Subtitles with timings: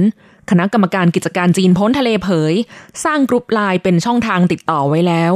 [0.49, 2.53] คณะกรรมการกิจการจีนโพ้นทะเลเผย
[3.03, 5.33] สร้างกรุ๊ปไลน์เป็นช่องทางติดต่อไว้แล้ว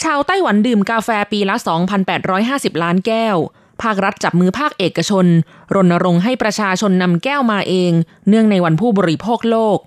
[0.00, 1.56] ชาวไต้หวันดื่มกาแฟปีละ
[2.18, 3.36] 2,850 ล้านแก้ว
[3.82, 5.26] ภาครัฐจับมือภาคเอกชน
[5.74, 7.92] รณรงค์ให้ประชาชนนำแก้วมาเอง
[8.28, 9.78] เนื่องในวันผู้บริโภคโลก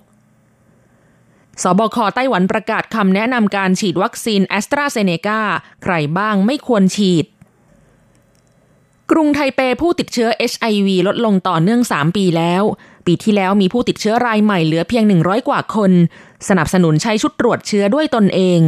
[1.64, 5.42] ศบคไต้หวันประกาศคำแนะนำการฉีดวัคซีนแอสตราเซเนกา
[5.84, 7.26] ใครบ้างไม่ควรฉีด
[9.12, 12.64] กรุงไทเปผู้ติดเชื้อ HIV ลดลงต่อเนื่อง 3 ปีแล้ว
[13.06, 15.92] ปีที่แล้วมีผู้ติดเชื้อรายใหม่เหลือเพียง 100 กว่าคน
[16.48, 18.62] สนับสนุนใช้ชุดตรวจเชื้อด้วยตนเอง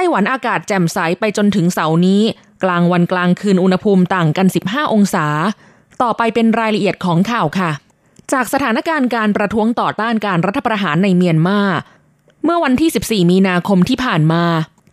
[0.00, 2.22] ต้หวันอากาศแจ่มใสไปจนถึงเสาร์นี้
[2.64, 5.26] กลางวันกลางคืนอุณหภูมิต่างกัน 15 องศา
[6.02, 7.70] ต่อไปเป็นรายละเอียดของข่าวค่ะ
[8.32, 11.60] จากสถานการณ์การประท้วงต่อต้านการรัฐประหารในเมียนมา
[12.44, 14.44] เมื่อวันที่ 14 มีนาคมที่ผ่านมา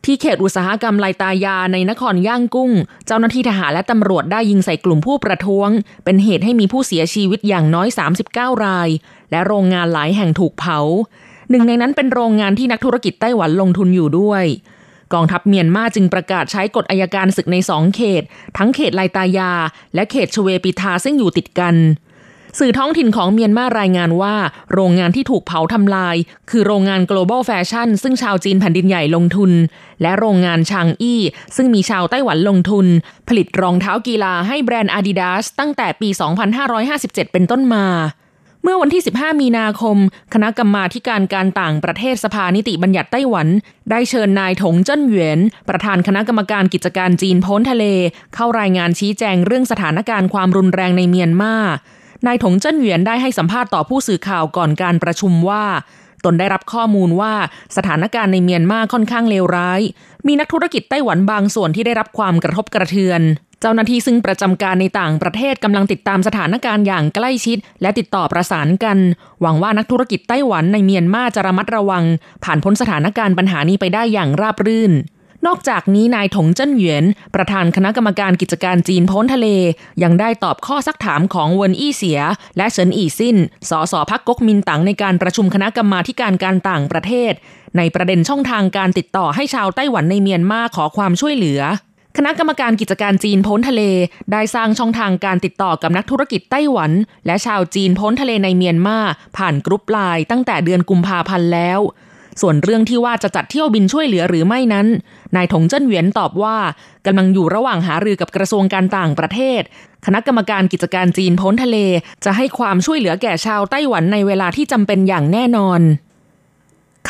[0.06, 2.72] ที่เขตอุตสาหกรรมไลตายาในนครย่างกุ้ง
[3.06, 5.70] เจ้าหน้าที่ทหารและตำรวจได้ยิงใส่กลุ่มผู้ประท้วง
[6.04, 7.88] เป็นเหตุให้มีผู้เสียชีวิตอย่างน้อย
[8.28, 8.90] 39 ราย
[9.31, 10.80] และโรงงานหลายแห่งถูกเผา
[11.50, 14.46] หนึ่งในนั้นเป็นโรงงานที่นักธุรกิจไต้หวันลงทุนอยู่ด้วย
[15.13, 18.23] กองทัพเมียนมาจึงประกาศใช้กฎอายการศึกในสองเขต
[18.57, 19.51] ทั้งเขตไลตายา
[19.95, 21.78] และเขตชเวปิทาซึ่งอยู่ติดกัน
[22.59, 24.35] สื่อท้องถิ่นของเมียนมารายงานว่า
[24.73, 26.16] โรงงานที่ถูกเผาทำลาย
[26.50, 29.51] คือโรงงาน global fashion ซึ่งชาวจีนแผ่นดินใหญ่ลงทุน
[30.01, 31.22] และโรงงานชางอี้
[31.56, 32.85] ซึ่งมีชาวไต้หวันลงทุน
[33.28, 36.09] ผลิตรองเท้ากีฬาให้แบรนด์ Adidas ตั้งแต่ปี
[36.72, 37.85] 2557 เป็นต้นมา
[38.70, 39.98] มื่อวันที่ 15 มีนาคม
[40.34, 43.48] คณะกรรมาธิการการต่างประเทศสภานิติบัญญัติไต้หวัน
[43.92, 45.40] ได้เชิญนายถงเจิ้นเหวียน
[45.70, 47.86] ประธานคณะกรรมการกิจการจีนพ้นทะเล
[48.36, 51.56] เข้ารายงานชี้แจงเรื่องสถานการณ์ความรุนแรงในเมียนมา
[52.28, 55.64] นายถงเจิ้นเหวียนได้ให้สัมภาษณ์ต่อผู้สื่อข่าวก่อนการประชุมว่า
[56.26, 57.34] ตนได้รับข้อมูลว่า
[57.78, 59.82] สถานการณ์ในเมียนมาค่อนข้างเลวร้าย
[60.28, 63.22] มีนักธุรกิจไต้หวันบางส่วนที่ได้รับความกระทบกระเทือน
[63.62, 68.97] เจ้าหน้าที่ซึ่งประจำการในต่างประเทศกำลังติดตามสถานการณ์อย่างใกล้ชิด และติดต่อประสานกัน
[69.41, 72.03] หวังว่านักธุรกิจไต้หวันในเมียนมาจะระมัดระวัง
[72.44, 74.94] ผ่านพ้นสถานการณ์ปัญหานี้ไปได้อย่างราบรื่น
[75.45, 77.03] นอกจากนี้นายถงเจิ้นเหวียน
[77.35, 79.47] ประธานคณะกรรมการกิจการจีนโพ้นทะเล
[80.03, 82.19] ยังได้ตอบข้อซักถามของเวินอี้เสีย
[82.57, 83.38] และเฉินอี่ซิน
[83.69, 87.34] สส.พรรคก๊กมินตั๋งในการประชุมคณะกรรมาธิการการต่างประเทศ
[87.78, 91.62] ในประเด็นช่องทางการติดต่อให้ชาวไต้หวันในเมียนมาขอความช่วยเหลือ
[92.18, 93.84] คณะกรรมการกิจการจีนโพ้นทะเล
[94.32, 96.92] ได้สร้างช่องทางการติดต่อกับนักธุรกิจไต้หวัน
[97.26, 98.98] และชาวจีนโพ้นทะเลในเมียนมา
[99.38, 101.80] ผ่านกรุ๊ปไลน์ตั้งแต่เดือนกุมภาพันธ์แล้ว
[102.42, 104.88] ส่วนเรื่องที่ว่าจะจัดเที่ยวบินช่วยเหลือหรือไม่นั้น
[105.36, 106.58] นายถงเจิ้นเหวียนตอบว่า
[107.06, 109.62] กำลังอยู่ระหว่างหารือกับกระทรวงการต่างประเทศ
[110.06, 111.78] คณะกรรมการกิจการจีนพ้นทะเล
[112.26, 115.82] จะให้ความช่วยเหลือแก่ชาวไต้หวันในเวลาที่จำเป็นอย่างแน่นอน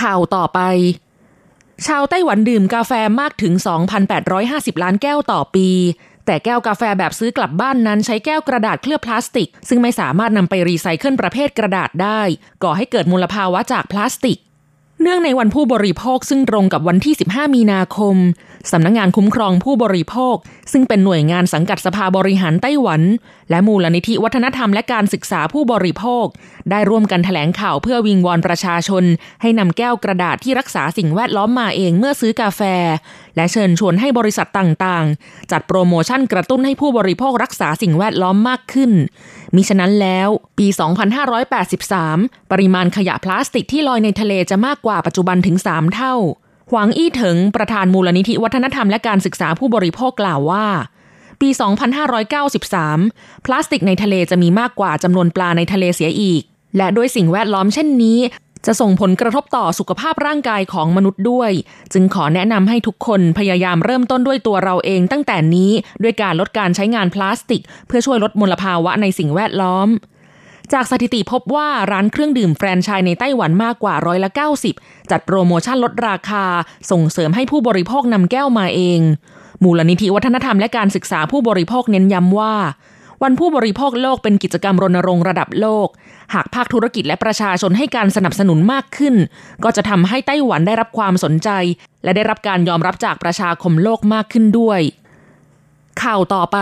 [0.01, 0.59] ข่าวต่อไป
[1.85, 3.53] ชาวไต้หวันดื่มกาแฟมากถึง
[4.17, 5.69] 2,850 ล้านแก้วต่อปี
[6.25, 12.21] แต่แก้วกาแฟแบบซื้อกลับบ้านนั้นใช้แก้วกระดาษเคลือบพลาสติก ซึ่งไม่สามารถนำไปรีไซเคิลประเภทกระดาษได้
[12.63, 14.37] ก่อให้เกิดมลภาวะจากพลาสติก
[15.01, 18.15] เนื่องในวันผู้บริโภคซึ่งตรงกับวันที่ 15 มีนาคม
[18.71, 20.35] สำนักงงานคุ้มครองผู้บริโภค
[20.71, 23.01] ซึ่งเป็นหน่วยงานสังกัดสภาบริหารไต้หวัน
[23.49, 26.25] และมูลนิธิวัฒนธรรมและการศึกษาผู้บริโภค
[26.71, 29.03] ได้ร่วมกันแถลงข่าวเพื่อวิงวอนประชาชน
[29.41, 32.61] ให้นำแก้วกระดาษที่รักษาสิ่งแวดล้อมมาเองเมื่อซื้อกาแฟ
[33.35, 38.91] และเชิญชวนให้บริษัทต่างๆ จัดโปรโมชั่นกระตุ้นให้ผู้บริโภครักษาสิ่งแวดล้อมมากขึ้น
[39.55, 40.67] มิฉะนั้นแล้วปี
[41.59, 46.15] 2583 ปริมาณขยะพลาสติกที่ลอยในทะเลจะมากกว่าปัจจุบันถึง 3 เท่า
[46.71, 50.65] หวังอี้เถิงประธานมูลนิธิวัฒนธรรมและการศึกษาผู้บริโภคกล่าวว่า
[51.41, 51.49] ปี
[52.47, 56.41] 2593 พลาสติกในทะเลจะมีมากกว่าจำนวนปลาในทะเลเสียอีก
[56.77, 58.19] และด้วยสิ่งแวดล้อมเช่นนี้
[58.65, 61.51] จะส่งผลกระทบต่อสุขภาพร่างกายของมนุษย์ด้วย
[61.93, 65.71] จึงขอแนะนำให้ทุกคนพยายามเริ่มต้นด้วยตัวเราเองตั้งแต่นี้
[66.03, 69.87] ด้วยการลดการใช้งานพลาสติก เพื่อช่วยลดมลภาวะในสิ่งแวดล้อม
[70.73, 74.29] จากสถิติพบว่าร้านเครื่องดื่มแฟรนไชส์ในไต้หวันมากกว่าร้อยละ
[74.69, 76.45] 90 จัดโปรโมชั่นลดราคา
[76.91, 78.99] ส่งเสริมให้ผู้บริโภคนำแก้วมาเอง
[79.63, 82.55] มูลนิธิวัฒนธรรมและการศึกษาผู้บริโภคเน้นย้ำว่า
[83.23, 85.87] วันผู้บริโภคโลกเป็นกิจกรรมรณรงค์ระดับโลก
[86.33, 89.15] หากภาคธุรกิจและประชาชนให้การสนับสนุนมากขึ้น
[89.63, 91.49] ก็จะทำให้ไต้หวันได้รับความสนใจ
[92.03, 94.79] และได้รับการยอมรับจากประชาคมโลกมากขึ้นด้วย
[96.03, 96.57] ข่าวต่อไป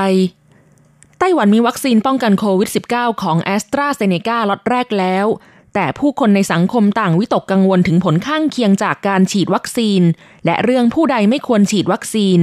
[1.20, 5.26] ไต้หวันมีวัคซีนป้องกันโควิด -19 ของแอสตราเซเนกาล็อตแรกแล้ว
[5.74, 10.02] แต่ผู้คนในสังคมต่างวิตกกังวลถึงผลข้างเคียงจากการฉีดวัคซีน
[10.46, 12.40] และเรื่องผู้ใดไม่ควรฉีดวัคซีน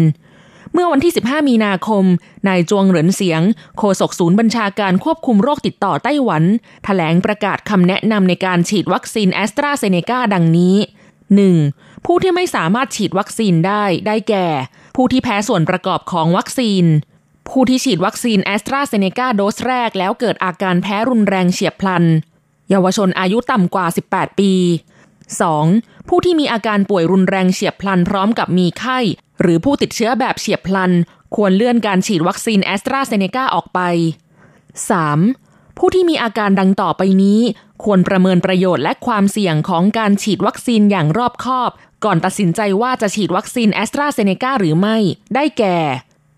[0.73, 2.05] เมื่อวันที่ 15 มีนาคม
[2.49, 3.43] นายจวงเหรินเสียง
[3.79, 10.77] โฆษกศูนย์บัญชาการควบคุมโรคติดต่อไต้หวันแถลงประกาศคำแนะนำในการฉีดวัคซีนแอสตราเซเนกาดังนี้
[11.41, 12.07] 1.
[12.07, 14.47] ผู้ที่ไม่สามารถฉีดวัคซีนได้ได้แก่
[14.97, 16.85] ผู้ที่แพ้ส่วนประกอบของวัคซีน
[17.49, 22.05] ผู้ที่ฉีดวัคซีนแอสตราเซเนกาโดสแรกแล้วเกิดอาการแพ้รุนแรงเฉียบพลัน
[22.71, 24.53] เยาวชนอายุต่ำกว่า 18 ปี
[25.31, 26.09] 2.
[26.09, 28.99] ผู้ที่มีอาการป่วยรุนแรงเฉียบพลันพร้อมกับมีไข้
[29.41, 30.93] หรือผู้ติดเชื้อแบบเฉียบพลัน
[31.35, 33.81] ควรเลื่อนการฉีดวัคซีนแอสตราเซเนกาออกไป
[34.99, 35.79] 3.
[35.79, 37.41] ผู้ที่มีอาการดังต่อไปนี้
[37.85, 41.71] ควรประเมินประโยชน์และความเสี่ยงของการฉีดวัคซีนอย่างรอบคอบ
[42.05, 44.97] ก่อนตัดสินใจว่าจะฉีดวัคซีนแอสตราเซเนกาหรือไม่
[45.35, 45.79] ได้แก่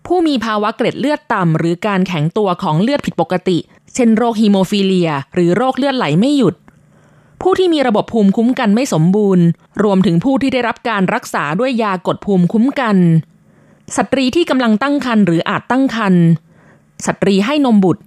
[0.05, 3.57] ผู้มีภาวะเกล็ดเลือดต่ำ หรือการแข็งตัวของเลือดผิดปกติ
[3.93, 6.55] เช่นโรคฮีโมฟิเลีย หรือโรคเลือดไหลไม่หยุด
[7.41, 9.45] ผู้ที่มีระบบภูมิคุ้มกันไม่สมบูรณ์
[9.83, 12.97] รวมถึงผู้ที่ได้รับการรักษาด้วยยากดภูมิคุ้มกัน
[13.97, 16.23] สตรีที่กำลังตั้งครรภ์หรืออาจตั้งครรภ์
[17.05, 18.01] สตรีให้นมบุตร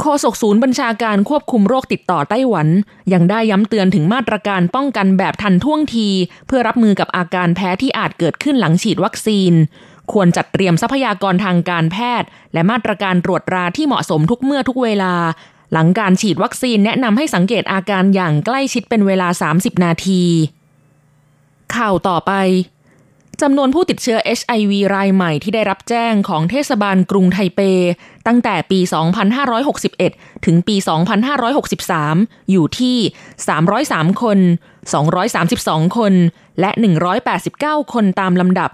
[0.00, 2.68] โฆษกศูนย์บัญชาการควบคุมโรคติดต่อไต้หวัน
[3.12, 6.08] ยังได้ย้ำเตือนถึงมาตรการป้องกันแบบทันท่วงที
[6.46, 9.52] เพื่อรับมือกับอาการแพ้ที่อาจเกิดขึ้นหลังฉีดวัคซีน
[10.12, 15.14] ควรจัดเตรียมทรัพยากรทางการแพทย์ และมาตรการตรวจราที่เหมาะสมทุกเมื่อทุกเวลา
[15.72, 20.22] หลังการฉีดวัคซีนแนะนำให้สังเกตอาการอย่างใกล้ชิดเป็นเวลา 30 นาที
[21.74, 22.32] ข่าวต่อไป
[23.42, 27.60] จำนวนผู้ติดเชื้อ HIV รายใหม่ที่ได้รับแจ้งของเทศบาลกรุงไทเป
[28.26, 28.80] ตั้งแต่ปี
[29.62, 30.76] 2561 ถึงปี
[31.62, 32.96] 2563 อยู่ที่
[33.58, 34.38] 303 คน
[35.18, 36.14] 232 คน
[36.60, 36.70] และ
[37.32, 38.70] 189 คนตามลำดับ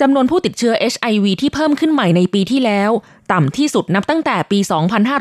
[0.00, 2.90] จำนวนผู้ติดเชื้อ HIV ที่เพิ่มขึ้นใหม่ในปีที่แล้ว
[3.32, 4.58] ต่ำที่สุดนับตั้งแต่ปี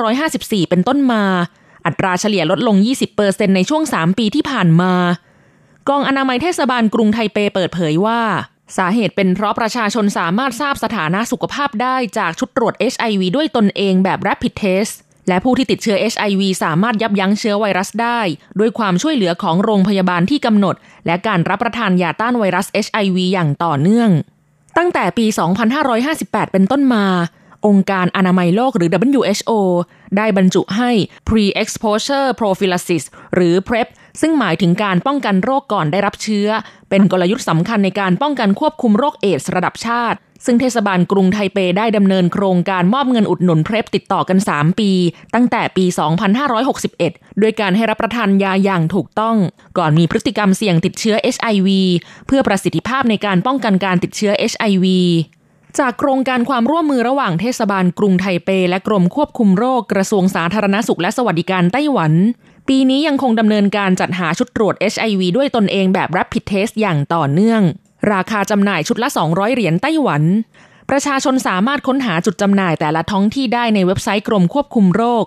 [0.03, 1.23] 2554 เป็นต้นมา
[1.85, 2.75] อัตราเฉลี่ยลดลง
[3.15, 4.93] 20%ในช่วง 3 ปีที่ผ่านมา
[5.89, 8.21] กองอนามัยเทศบาลกรุงไทเปเปิดเผยว่า
[8.77, 14.93] สาเหตุเป็นเพราะประชาชนสามารถทราบสถานะสุขภาพได้จากชุดตรวจ HIV ด้วยตนเองแบบ Rapid Test
[15.27, 18.19] และผู้ที่ติดเชื้อ HIV สามารถยับยั้งเชื้อไวรัสได้
[18.59, 20.75] ด้วยความช่วยเหลือของโรงพยาบาลที่กำหนด
[21.05, 24.09] และการรับประทานยาต้านไวรัส HIV อย่างต่อเนื่อง
[24.77, 25.25] ตั้งแต่ปี
[25.89, 27.05] 2558 เป็นต้นมา
[27.67, 28.89] องค์การอนามัยโลกหรือ
[29.19, 29.51] WHO
[30.17, 30.91] ได้บรรจุให้
[31.27, 33.03] pre-exposure prophylaxis
[33.35, 33.87] หรือ PrEP
[34.21, 36.47] ซึ่งหมายถึงการป้องกันโรคก่อนได้รับเชื้อ
[36.89, 44.91] เป็นกลยุทธ์สำคัญในการป้องกันควบคุมโรคเอดส์ระดับชาติ ซึ่งเทศบาลกรุงไทเปได้ดำเนินโครงการมอบเงินอุดหนุนเพรพติดต่อกัน 3 ปี
[45.33, 45.85] ตั้งแต่ปี
[46.63, 49.37] 2561 ด้วยการให้รับประทานยาอย่างถูกต้อง
[49.77, 51.67] ก่อนมีพฤติกรรมเสี่ยงติดเชื้อ HIV
[52.27, 54.85] เพื่อประสิทธิภาพในการป้องกันการติดเชื้อ HIV
[55.79, 62.13] จากโครงการความร่วมมือระหว่างเทศบาลกรุงไทเป และกรมควบคุมโรคกระทรวงสาธารณสุขและสวัสดิการไต้หวัน
[62.67, 67.61] ปีนี้ยังคงดำเนินการจัดหาชุดตรวจ HIV ด้วยตนเองแบบ Rapid Test อย่างต่อเนื่อง
[68.11, 70.23] ราคาจำหน่ายชุดละ 200 เหรียญไต้หวัน
[70.89, 75.23] ประชาชนสามารถค้นหาจุดจำหน่ายแต่ละท้องที่ได้ในเว็บไซต์กรมควบคุมโรค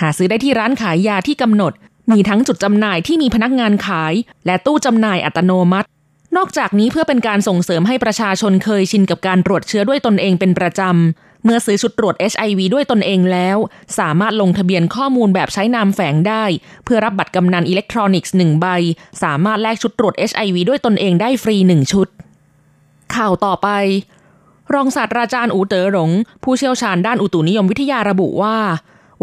[0.00, 1.72] หาซื้อได้ที่ร้านขายยาที่กำหนด
[2.10, 4.14] มีทั้งจุดจำหน่ายที่มีพนักงานขาย
[4.46, 5.88] และตู้จำหน่ายอัตโนมัติ
[6.36, 13.56] นอกจากนี้เพื่อเป็นการส่งเสริมให้ประชาชนเคยชินกับการตรวจเชื้อด้วยตนเองเป็นประจำ เมื่อซื้อชุดตรวจ HIV ด้วยตนเองแล้ว
[13.98, 16.44] สามารถลงทะเบียนข้อมูลแบบใช้นามแฝงได้
[16.84, 18.66] เพื่อรับบัตรกำนัลอิเล็กทรอนิกส์หนึ่งใบ
[19.22, 22.08] สามารถแลกชุดตรวจ HIV ด้วยตนเองได้ฟรีหนึ่งชุด
[23.14, 23.68] ข่าวต่อไป
[24.74, 26.10] รองศาสตราจารย์อูเต๋อหลง
[26.44, 28.56] ผู้เชี่ยวชาญด้านอุตุนิยมวิทยาระบุว่า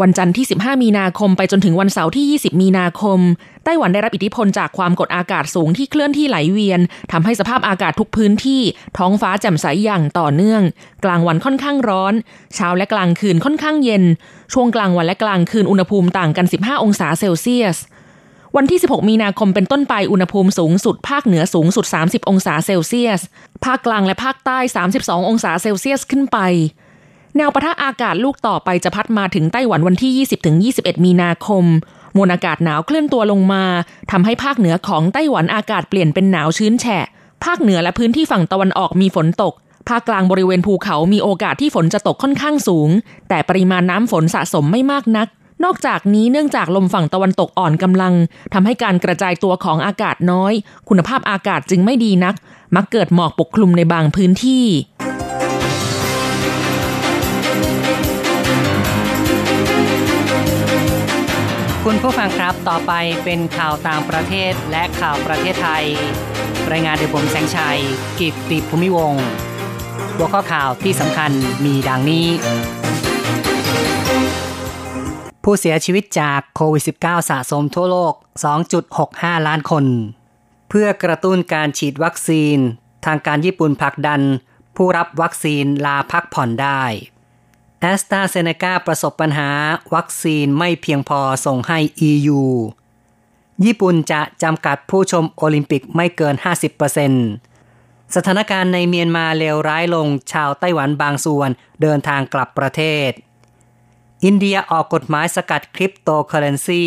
[0.02, 3.20] วันจันทร์ที่ 15 มีนาคมไปจนถึงวันเสาร์ที่ 20 มีนาคม
[3.64, 6.80] ไต้หวันได้รับอิทธิพลจากความกดอากาศสูงที่เคลื่อนที่ไหลเวียน
[7.12, 8.62] ทำให้สภาพอากาศทุกพื้นที่
[8.98, 10.62] ท้องฟ้าแจ่มใสอย่างต่อเนื่อง
[11.04, 12.14] กลางวันค่อนข้างร้อน
[12.54, 14.04] เช้าและกลางคืนค่อนข้างเย็น
[14.52, 17.78] ช่วงกลางวันและกลางคืนอุณหภูมิต่างกัน 15 องศาเซลเซียส
[18.56, 23.20] วันที่ 16 มีนาคมเป็นต้นไป อุณหภูมิสูงสุด ภาคเหนือสูงสุด 30 องศาเซลเซียส
[23.64, 24.58] ภาคกลางและภาคใต้
[24.94, 26.38] 32 องศาเซลเซียสขึ้นไป
[27.36, 30.26] แนวปะทะอากาศลูกต่อไปจะพัดมาถึงไต้หวันวันที่
[30.76, 31.64] 20-21 มีนาคม
[32.16, 33.64] มวลอากาศหนาวเคลื่อนตัวลงมา
[34.10, 37.04] ทำให้ภาคเหนือของไต้หวันอากาศเปลี่ยนเป็นหนาวชื้นแฉะ
[37.44, 39.54] ภาคเหนือและพื้นที่ฝั่งตะวันออกมีฝนตก
[39.88, 42.88] ภาคกลางบริเวณภูเขามีโอกาสที่ฝนจะตกค่อนข้างสูง
[43.28, 45.28] แต่ปริมาณน้ำฝนสะสมไม่มากนัก
[45.64, 48.14] นอกจากนี้เนื่องจากลมฝั่งตะวันตกอ่อนกำลัง
[48.54, 50.52] ทำให้การกระจายตัวของอากาศน้อย
[50.88, 52.34] คุณภาพอากาศจึงไม่ดีนัก
[52.76, 54.64] มักเกิดหมอกปกคลุมในบางพื้นที่
[61.90, 62.92] คุณผู้ฟังครับต่อไป
[63.24, 65.84] เป็นข่าวต่างประเทศและข่าวประเทศไทย
[66.72, 67.80] รายงานโดยผมแสงชัย
[68.20, 69.14] กิตติภูมิวง
[70.16, 71.30] หัวข้อข่าวที่สำคัญ
[71.64, 72.26] มีดังนี้
[75.44, 78.14] ผู้เสียชีวิตจากโควิด -19 สะสมทั่วโลก
[78.80, 79.84] 2.65 ล้านคน
[80.68, 82.58] เพื่อกระตุ้นการฉีดวัคซีน
[83.04, 84.20] ทางการญี่ปุ่นผลักดัน
[84.76, 86.82] ผู้รับวัคซีนลาพักผ่อนได้
[87.80, 89.50] แอสตราเซเนกาประสบปัญหา
[89.94, 91.78] วัคซีนไม่เพียงพอส่งให้
[92.10, 92.42] EU
[93.64, 96.34] ญี่ปุ่นจะจำกัดผู้ชมโอลิมปิกไม่เกิน
[97.24, 101.48] 50%สถานการณ์ในเมียนมาเลวร้ายลงชาวไต้หวันบางส่วน
[101.82, 103.10] เดินทางกลับประเทศ
[104.24, 106.84] อินเดียออกกฎหมายสกัดคริปโตเคอเรนซี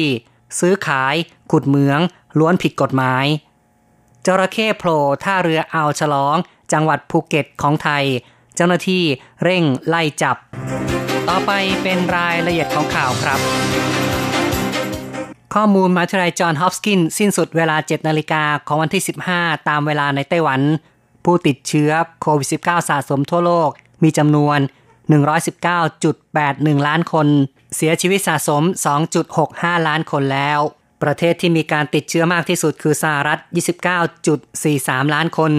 [0.59, 1.15] ซื้อขาย
[1.51, 1.99] ขุดเหมือง
[2.39, 3.25] ล้วนผิดกฎหมาย
[4.25, 6.35] จระเข้โผล่ท่าเรืออ่าวฉลอง
[6.71, 8.05] จังหวัดภูเก็ตของไทย
[8.59, 9.03] เจ้าหน้าที่
[9.43, 10.37] เร่งไล่จับ
[11.29, 11.51] ต่อไป
[11.83, 13.39] เป็นรายละเอียดของข่าวครับ
[15.53, 20.61] ข้อมูลมาทยายจอห์นฮอปกินสิ้นสุดเวลา 7 นาฬิกาของวันที่ 15 ตามเวลาในไต้หวัน
[21.25, 23.69] ผู้ติดเชื้อโควิด -19 สะสมทั่วโลก
[24.03, 24.59] มีจำนวน
[25.67, 27.27] 119.81 ล้านคน
[27.75, 28.63] เสียชีวิตสะสม
[29.25, 30.59] 2.65 ล้านคนแล้ว
[31.03, 33.39] ประเทศที่มีการติดเชื้อมากที่สุดคือสหรัฐ
[34.25, 35.51] 29.43 ล้านคน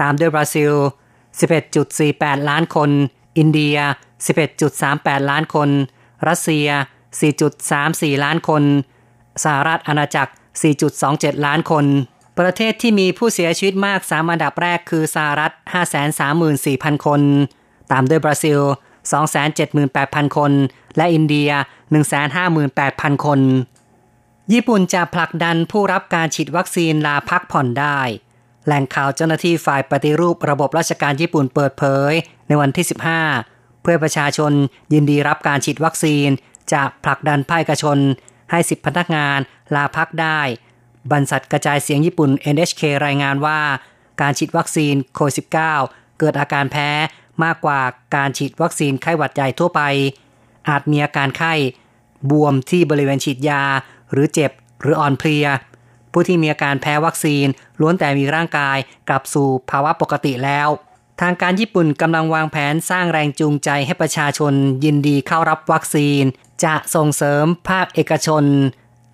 [0.00, 0.72] ตามด้วยบราซิล
[1.40, 2.90] 11.48 ล้านคน
[3.38, 3.76] อินเดีย
[4.54, 5.68] 11.38 ล้านคน
[6.28, 6.68] รัสเซีย
[7.46, 8.62] 4.34 ล้านคน
[9.44, 10.32] สหรัฐอาณาจักร
[10.88, 11.84] 4.27 ล้านคน
[12.38, 15.52] ประเทศที่มีผู้เสียชีวิตมากสามอันดับแรกคือสหรัฐ
[16.28, 17.20] 534,000 คน
[17.92, 18.60] ตามด้วยบราซิล
[19.48, 20.52] 278,000 คน
[20.96, 21.50] และอินเดีย
[22.32, 23.40] 158,000 คน
[24.52, 28.00] ญี่ปุ่นจะผลักดันผู้รับการฉีดวัคซีนลาพักผ่อนได้
[28.66, 32.12] แหล่งข่าวเจ้าหน้าที่ฝ่ายปฏิรูประบบราชการญี่ปุ่นเปิดเผย
[32.48, 32.86] ในวันที่
[33.32, 34.52] 15 เพื่อประชาชน
[34.92, 36.28] ยินดีรับการฉีดวัคซีน
[36.72, 37.98] จะผลักดันภาคเอกชน
[38.50, 39.38] ให้สิบพนักงาน
[39.74, 40.40] ลาพักได้
[41.10, 43.60] บรรษัทกระจายเสียงญี่ปุ่น NHK รายงานว่า
[44.20, 46.88] การฉีดวัคซีนโควิด -19 เกิดอาการแพ้
[47.44, 47.80] มากกว่า
[48.16, 49.80] การฉีดวัคซีนไข้หวัดใหญ่ทั่วไป
[50.68, 51.54] อาจมีอาการไข้
[52.30, 53.62] บวมที่บริเวณฉีดยา
[54.12, 54.50] หรือเจ็บ
[54.80, 55.46] หรืออ่อนเพลีย
[56.12, 57.46] ผู้ที่มีอาการแพ้วัคซีน
[57.80, 58.78] ล้วนแต่มีร่างกาย
[59.08, 60.68] กลับสู่ภาวะปกติแล้ว
[61.20, 64.52] ทางการญี่ปุ่นกำลังวางแผนสร้างแรงจูงใจให้ประชาชน
[64.84, 66.22] ยินดีเข้ารับวัคซีน
[66.64, 68.44] จะส่งเสริมภาคเอกชน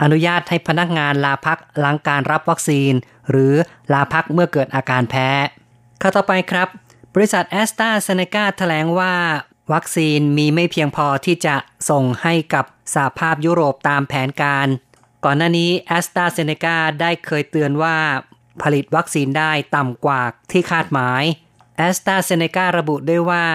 [0.02, 2.93] อนุญาตให้พนักงานลาพักหลังการรับวัคซีน
[3.31, 3.55] หรือ
[3.93, 5.28] ลาพักเมื่อเกิดอาการแพ้
[6.00, 6.69] ข้าต่อไปครับ
[7.14, 9.14] บริษัทแอสตราเซเนกาแถลงว่า
[9.73, 11.57] วัคซีนมีไม่เพียงพอที่จะ
[11.90, 12.64] ส่งให้กับ
[12.95, 14.67] สหภาพยุโรปตามแผนการ
[15.25, 17.97] ก่อนหน้านี้แอสตราเซเนกาได้เคยเตือนว่า
[18.63, 21.23] ผลิตวัคซีนได้ต่ำกว่าที่คาดหมาย
[21.77, 23.47] แอสตราเซเนการะบุด้วยว่า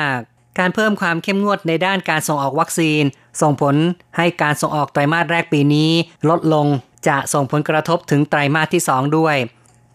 [0.59, 3.03] การเพิ่มความเข้มงวดในด้านการส่งออกวัคซีน
[3.41, 3.75] ส่งผล
[4.17, 5.91] ให้การส่งออกไตรมาสแรกปีนี้
[6.29, 6.67] ลดลง
[7.07, 9.35] จะส่งผลกระทบถึงไตรมาสที่ 2 ด้วย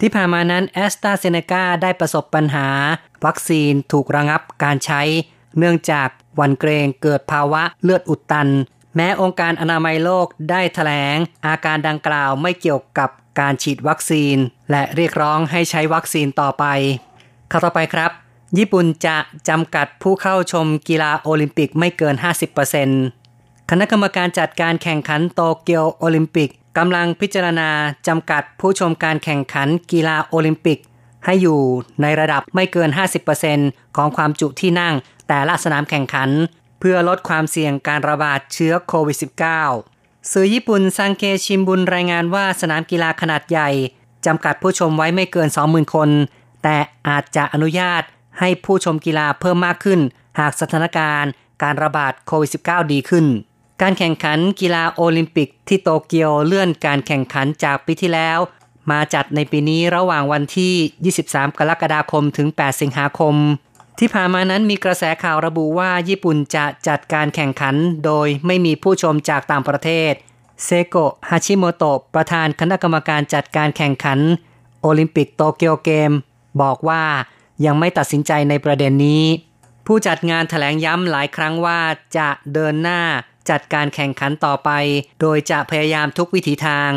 [0.00, 2.68] ที่ผ่านมานั้นแอสตราเซเนกาได้ประสบปัญหา
[3.24, 5.02] วัคซีนถูกระงับการใช้
[5.58, 6.08] เนื่องจาก
[6.40, 8.48] วันเกรงเกิดภาวะเลือดอุดตัน
[9.00, 14.36] แม้องค์การอนามัยโลกได้ถแถลง อาการดังกล่าวไม่เกี่ยวกับการฉีดวัคซีน
[14.70, 16.64] และเรียกร้องให้ใช้วัคซีนต่อไป
[17.50, 18.10] ข้าต่อไปครับ
[18.58, 19.16] ญี่ปุ่นจะ
[19.48, 22.14] จำกัดผู้เข้าชมกีฬาโอลิมปิกไม่เกิน
[22.92, 27.70] 50%คณะกรรมการจัดการแข่งขันโตเกียวโอลิมปิกกำลังพิจารณา
[28.06, 30.78] จำกัดผู้ชมการแข่งขันกีฬาโอลิมปิก
[31.24, 31.60] ให้อยู่
[32.02, 32.90] ในระดับไม่เกิน
[33.42, 34.94] 50%ของความจุที่นั่ง
[35.28, 36.30] แต่ละสนามแข่งขัน
[36.78, 39.18] เพื่อลดความเสี่ยงการระบาดเชื้อโควิด
[39.74, 43.70] -19 สื่อญี่ปุ่นซังเกชิมบุนรายงานว่าสนามกีฬาขนาดใหญ่
[44.26, 46.10] จำกัดผู้ชมไว้ไม่เกิน 20,000 คน
[46.62, 46.76] แต่
[47.08, 48.02] อาจจะอนุญาต
[48.38, 50.00] ให้ผู้ชมกีฬาเพิ่มมากขึ้น
[50.38, 51.30] หากสถานการณ์
[51.62, 53.26] การระบาดโควิด -19 ดีขึ้น
[53.82, 58.38] การแข่งขันกีฬาโอลิมปิกที่โตเกียวเลื่อนการแข่งขันจากปีที่แล้ว
[58.90, 63.34] มาจัดในปีนี้ระหว่างวันที่ 23 กรกฎาคมถึง 8 สิงหาคม
[63.98, 67.74] ที่ผ่านมานั้นมีกระแสข่าวระบุว่าญี่ปุ่นจะจัดการแข่งขัน
[68.04, 70.12] โดยไม่มีผู้ชมจากต่างประเทศ
[70.64, 74.18] เซโกะฮาชิโมโตะประธานคณะกรรมการจัดการแข่งขัน
[74.82, 76.12] โอลิมปิกโตเกียวเกม
[76.62, 77.04] บอกว่า
[77.64, 79.24] ยังไม่ตัดสินใจในประเด็นนี้
[79.86, 81.80] ผู้จัดงานถแถลงย้ำหลายครั้งว่า
[82.16, 83.00] จะเดินหน้า
[83.50, 84.70] จัดการแข่งขันต่อไป
[85.20, 86.90] โดยจะพยายามทุกวิถีทาง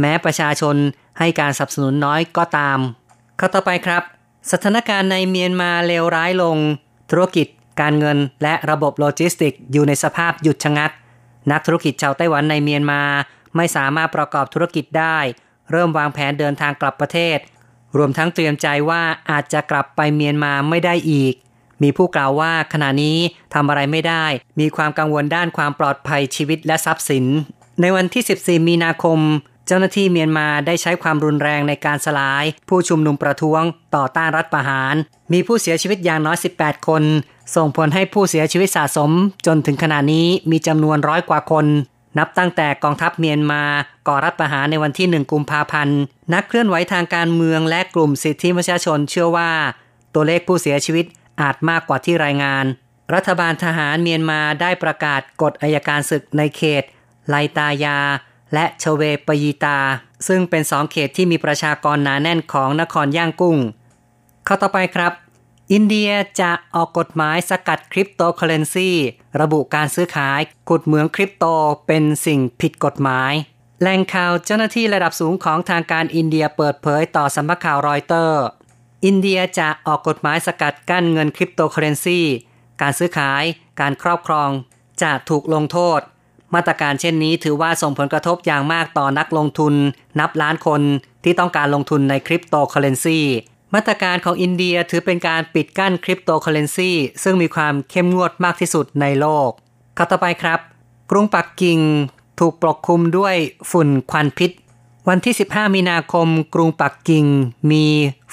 [0.00, 0.76] แม้ประชาชน
[1.18, 2.78] ให้การสนับสนุนน้อยก็ตาม
[3.38, 4.02] ข้อต่อไปครับ
[4.52, 6.56] สถานการณ์ในเมียนมาเลวร้ายลง
[7.10, 7.46] ธุรกิจ
[7.80, 10.90] การเงิน และระบบโลจิสติก อยู่ในสภาพหยุดชะงัก
[11.52, 13.02] นักธุรกิจชาวไต้หวันในเมียนมา
[13.56, 15.18] ไม่สามารถประกอบธุรกิจได้
[15.70, 17.38] เริ่มวางแผนเดินทางกลับประเทศ
[17.96, 21.34] รวมทั้งเตรียมใจว่าอาจจะกลับไปเมียนมาไม่ได้อีก
[21.82, 23.18] มีผู้กล่าวว่าขณะนี้
[23.54, 24.24] ทำอะไรไม่ได้
[24.60, 27.24] มีความกังวลด้านความปลอดภัยชีวิตและทรัพย์สิน
[27.80, 29.18] ในวันที่ 14 มีนาคม
[29.66, 33.62] เจ้าหน้าที่เมียนมาได้ใช้ความรุนแรงในการสลาย ผู้ชุมนุมประท้วง
[33.96, 34.94] ต่อต้านรัฐประหาร
[35.32, 37.02] มีผู้เสียชีวิตอย่างน้อย 18 คน
[37.56, 39.10] ส่งผลให้ผู้เสียชีวิตสะสม
[39.46, 41.66] จนถึงขณะนี้มีจำนวนร้อยกว่าคน
[42.18, 43.62] นับตั้งแต่กองทัพเมียนมา
[44.08, 45.98] ก่อรัฐประหารในวันที่ 1 กุมภาพันธ์
[46.34, 49.50] นักเคลื่อนไหวทางการเมืองและกลุ่มสิทธิมนุษยชนเชื่อว่า
[50.14, 51.06] ตัวเลขผู้เสียชีวิต
[51.40, 52.64] อาจมากกว่าที่รายงาน
[53.14, 56.82] รัฐบาลทหารเมียนมาได้ประกาศกฎอายการศึกในเขต
[57.28, 57.98] ไลตายา
[58.54, 59.78] และชเวปยีตา
[60.28, 63.58] ซึ่งเป็นสองเขตที่มีประชากรหนาแน่นของนครย่างกุ้ง
[64.44, 65.12] เข้าต่อไปครับ
[65.72, 68.90] อินเดียจะออกกฎหมายสกัดคริปโตเคอเรนซี
[69.40, 71.44] ระบุการซื้อขายขุดเหมืองคริปโต
[71.86, 73.32] เป็นสิ่งผิดกฎหมาย
[73.80, 78.42] แหล่งข่าวเจ้าหน้าที่ระดับสูงของทางการอินเดียเปิดเผยต่อสำนักข่าวรอยเตอร์
[79.04, 82.20] อินเดียจะออกกฎหมายสกัดกั้นเงินคริปโตเคอเรนซี
[82.80, 83.44] การซื้อขาย
[83.80, 84.50] การครอบครอง
[85.02, 86.00] จะถูกลงโทษ
[86.54, 89.74] มาตรการเช่นนี้ถือว่าส่งผลกระทบอย่างมากต่อนักลงทุน
[90.20, 90.80] นับล้านคน
[91.24, 93.20] ที่ต้องการลงทุนในคริปโตเคอเรนซี
[93.74, 96.92] มาตรการของอินเดียถือเป็นการปิดกั้นคริปโตเคอเรนซี
[97.22, 99.50] ซึ่งมีความเข้มงวดมากที่สุดในโลก
[99.96, 100.60] ข้อต่อไปครับ
[101.10, 101.78] กรุงปักกิ่ง
[102.40, 103.34] ถูกปกคลุมด้วย
[103.70, 104.50] ฝุ่นควันพิษ
[105.08, 107.24] วันที่ 15 มีนาคม กรุงปักกิ่ง
[107.70, 107.84] มี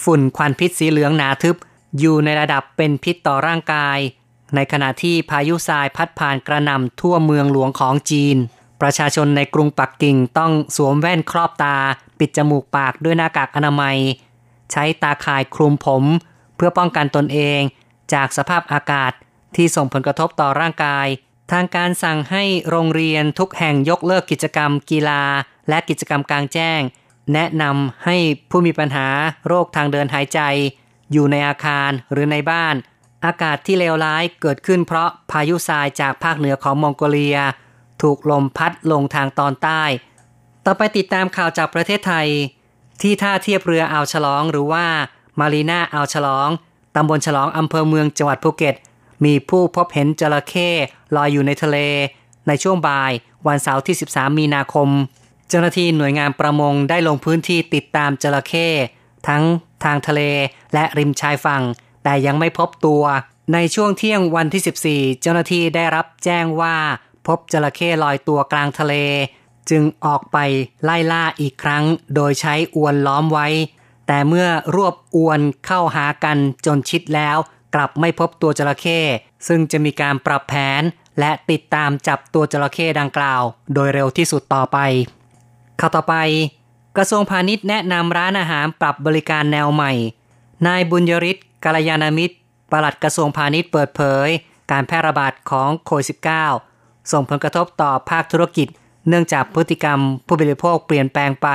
[0.04, 1.56] ฝุ่นควันพิษสีเหลืองหนาทึบ
[2.00, 3.98] อยู่ในระดับเป็นพิษต่อร่างกาย
[4.56, 8.38] ในขณะที่พายุทรายพัดผ่านกระหน่ำทั่วเมืองหลวงของจีน
[8.82, 11.78] ประชาชนในกรุงปักกิ่งต้องสวมแว่นครอบตา
[12.20, 13.98] ปิดจมูกปากด้วยหน้ากากอนามัย
[14.72, 16.04] ใช้ตาข่ายคลุมผม
[16.56, 17.62] เพื่อป้องกันตนเอง
[18.14, 19.12] จากสภาพอากาศ
[19.56, 21.08] ที่ส่งผลกระทบต่อร่างกาย
[21.52, 25.24] ทางการสั่งให้โรงเรียนทุกแห่งยกเลิกกิจกรรมกีฬา
[25.70, 26.82] และกิจกรรมกลางแจ้ง
[27.34, 28.18] แนะนำให้
[28.50, 29.08] ผู้มีปัญหา
[29.48, 30.40] โรคทางเดินหายใจ
[31.12, 32.76] อยู่ในอาคารหรือในบ้าน
[33.26, 37.40] อากาศที่เลวร้ายเกิดขึ้นเพราะพายุทรายจากภาคเหนือของมองโกเลีย
[38.02, 39.84] ถูกลมพัดลงทางตอนใต้
[40.66, 42.28] ต่อไปติดตามข่าวจากประเทศไทย
[43.02, 44.86] ที่ท่าเทียบเรืออ่าวฉลองหรือว่า
[45.40, 46.50] มารีนาอ่าวฉลอง
[46.96, 48.76] ตำบลฉลองอำเภอเมืองจังหวัดภูเก็ต
[49.26, 50.70] มีผู้พบเห็นจระเข้
[51.16, 51.78] ลอยอยู่ในทะเล
[52.48, 53.12] ในช่วงบ่าย
[53.48, 54.90] วันเสาร์ที่ 13 มีนาคม
[55.50, 58.68] เจ้าหน้าที่หน่วยงานประมงได้ลงพื้นที่ติดตามจระเข้
[59.28, 59.44] ทั้ง
[59.84, 60.22] ทางทะเล
[60.74, 61.62] และริมชายฝั่ง
[62.04, 63.04] แต่ยังไม่พบตัว
[63.54, 64.64] ในช่วงเที่ยงวันที่
[65.12, 66.76] 14 เจ้าหน้าที่ได้รับแจ้งว่า
[67.28, 68.94] พบจระเข้ลอยตัวกลางทะเล
[69.70, 70.38] จึงออกไป
[70.84, 71.84] ไล่ล่าอีกครั้ง
[72.16, 73.48] โดยใช้อวนล้อมไว้
[74.08, 77.38] แต่เมื่อรวบอวนเข้าหากันจนชิดแล้ว
[77.76, 79.00] กลับไม่พบตัวจระเข้
[79.48, 80.82] ซึ่งจะมีการปรับแผน
[81.20, 83.42] และติดตามจับตัวจระเข้ดังกล่าว
[83.74, 84.78] โดยเร็วที่สุดต่อไป
[85.80, 86.16] ข่าวต่อไป
[86.98, 89.94] กระทรวงพาณิชย์แนะนำร้านอาหารปรับบริการแนวใหม่
[90.68, 92.36] นายบุญยริศ กาลยานามิตร
[92.72, 94.28] ปลัดกระทรวงพาณิชย์เปิดเผย
[94.72, 96.08] การแพร่ระบาดของโควิด
[96.60, 98.68] -19 ส่งผลกระทบต่อภาคธุรกิจ
[99.08, 101.50] เนื่องจากพฤติกรรมผู้บริโภคเปลี่ยนแปลงไป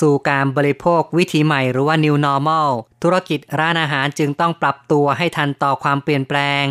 [0.00, 2.68] สู่การบริโภควิถีใหม่หรือว่า new normal
[3.02, 6.64] ธุรกิจร้านอาหารจึงต้องปรับตัวให้ทันต่อความเปลี่ยนแปลง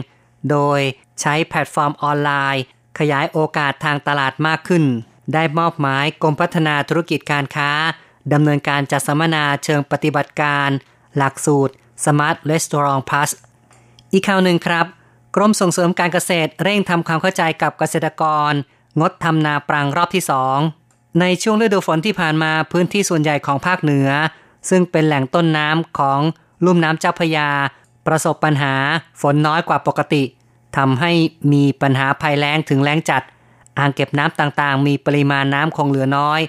[0.50, 0.80] โดย
[1.22, 2.64] ใช้แพลตฟอร์มออนไลน์
[3.00, 4.84] ขยายโอกาสทางตลาดมากขึ้น
[5.34, 7.72] ได้มอบหมายกรมพัฒนาธุรกิจการค้า
[8.34, 10.70] ดำเนินการจัดสัมมนาเชิงปฏิบัติการ
[11.18, 11.74] หลักสูตร
[12.04, 13.30] Smart Restaurant Plus
[14.14, 14.86] อีกข่าวหนึ่งครับ
[15.36, 18.52] กรมส่งเสริมการเกษตรเร่งทำความเข้าใจกับเกษตรกร
[19.00, 20.58] งดทำนาปรังรอบที่สอง
[21.20, 24.10] ในช่วงฤดูฝนที่ผ่านมาพื้นที่ส่วนใหญ่ของภาคเหนือ
[24.70, 26.20] ซึ่งเป็นแหล่งต้นน้ำของ
[26.66, 27.50] ลุ่มน้ำเจ้าพยา
[28.08, 28.74] ประสบปัญหา
[29.22, 30.24] ฝนน้อยกว่าปกติ
[30.78, 31.12] ทำให้
[31.54, 33.24] มีปัญหาภัยแล้งถึงแล้งจัด
[33.78, 36.42] อ่างเก็บน้ำต่างๆ มีปริมาณน้ำคงเหลือน้อย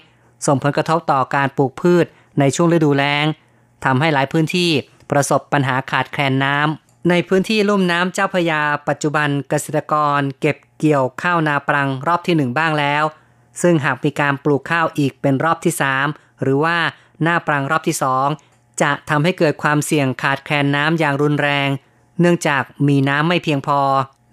[0.47, 2.07] ส่งผลกระทบต่อการปลูกพืช
[2.39, 3.25] ในช่วงฤดูแล้ง
[3.85, 4.71] ทำให้หลายพื้นที่
[5.11, 13.05] ประสบปัญหาขาดแคลนน้ำในพื้นที่ลุ่มน้ำเจ้าพยา ปัจจุบันเกษตรกร เก็บเกี่ยวข้าวนาปรังรอบที่หนึ่งบ้างแล้ว
[13.63, 16.07] ซึ่งหากมีการปลูกข้าวอีกเป็นรอบที่สาม
[16.43, 16.77] หรือว่า
[17.23, 18.29] หน้าปรังรอบที่สอง
[18.83, 21.69] จะทำให้เกิดความเสี่ยงขาดแคลนน้ำอย่างรุนแรง
[22.21, 23.81] เนื่องจากมีน้ำไม่เพียงพอ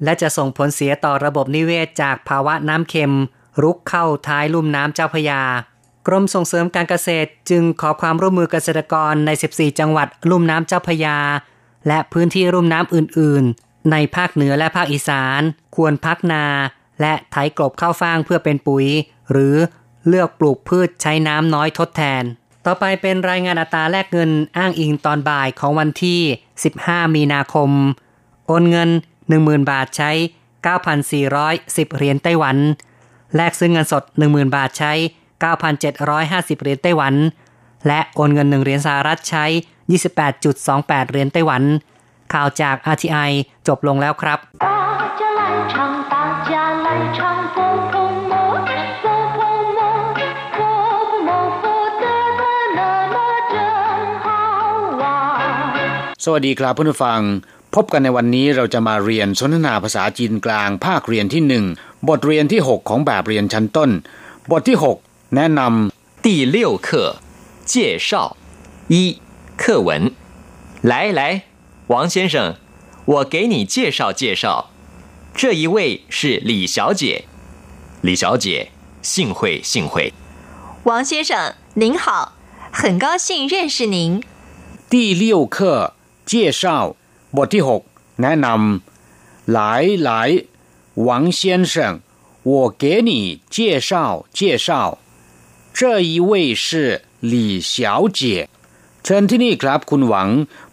[0.03, 3.13] และจะส่งผลเสียต่อระบบนิเวศจากภาวะน้ำเค็ม
[3.63, 5.41] รุกเข้าท้ายลุ่มน้ำเจ้าพยา
[6.07, 11.17] กรมส่งเสริมการเกษตรจึงขอความร่วมมือเกษตรกรใน 14 จังหวัดลุ่มน้ำเจ้าพยา
[11.87, 15.41] และพื้นที่ลุ่มน้ำอื่น ๆ ในภาคเหนือและภาคอีสาน
[15.75, 16.45] ควรพักนา
[17.01, 18.85] และไถกลบข้าวฟ่างเพื่อเป็นปุ๋ย
[19.31, 19.55] หรือ
[20.07, 22.23] เลือกปลูกพืชใช้น้ำน้อยทดแทน
[22.65, 26.19] ต่อไปเป็นรายงานอัตราแลกเงินอ้างอิงตอนบ่ายของวันที่
[26.67, 27.69] 15 มีนาคม
[28.47, 28.89] โอนเงิน
[29.29, 30.11] 10,000 บาทใช้
[30.83, 32.57] 9,410 เหรียญไต้หวัน
[33.35, 34.93] แลกซื้อเงินสด 10,000 บาทใช้
[35.43, 37.13] 9,750 เหรียญไต้หวัน
[37.87, 39.45] และโอนเงิน 1 เหรียญสหรัฐใช้
[40.27, 41.63] 28.28 เหรียญไต้หวัน
[42.33, 43.31] ข่าวจาก RTI
[43.67, 44.39] จบลงแล้วครับ
[56.27, 57.21] สวัสดีครับเพื่อนผู้ฟัง
[57.75, 61.65] พบกันในวันนี้เราจะมาเรียนสนทนาภาษาจีนกลางภาคเรียนที่หนึ่ง
[62.09, 63.89] บทเรียนที่ 6 ของแบบเรียนชั้นต้น
[64.51, 65.90] บทที่6 แนะนำ
[66.22, 67.16] 第六课
[67.64, 68.36] 介绍
[68.88, 69.20] 一
[69.56, 70.12] 课文
[70.82, 71.44] 来来
[71.88, 72.56] 王先生
[73.04, 74.70] 我给你介绍介绍
[75.34, 77.24] 这一位是李小姐
[78.02, 78.70] 李小姐
[79.02, 80.12] 幸会幸会
[80.84, 82.34] 王先生您好
[82.72, 84.22] 很高兴认识您
[84.88, 85.94] 第六课
[86.26, 86.96] 介绍
[87.32, 87.82] บทที่6
[88.22, 88.80] แนะนำ
[89.46, 90.44] 来来
[90.94, 92.00] 王先生
[92.42, 94.98] 我给你介绍介绍
[95.78, 96.66] 这一位是
[97.32, 97.72] 李小
[98.18, 98.20] 姐
[99.04, 100.28] เชิญที่นี่ครับคุณหวัง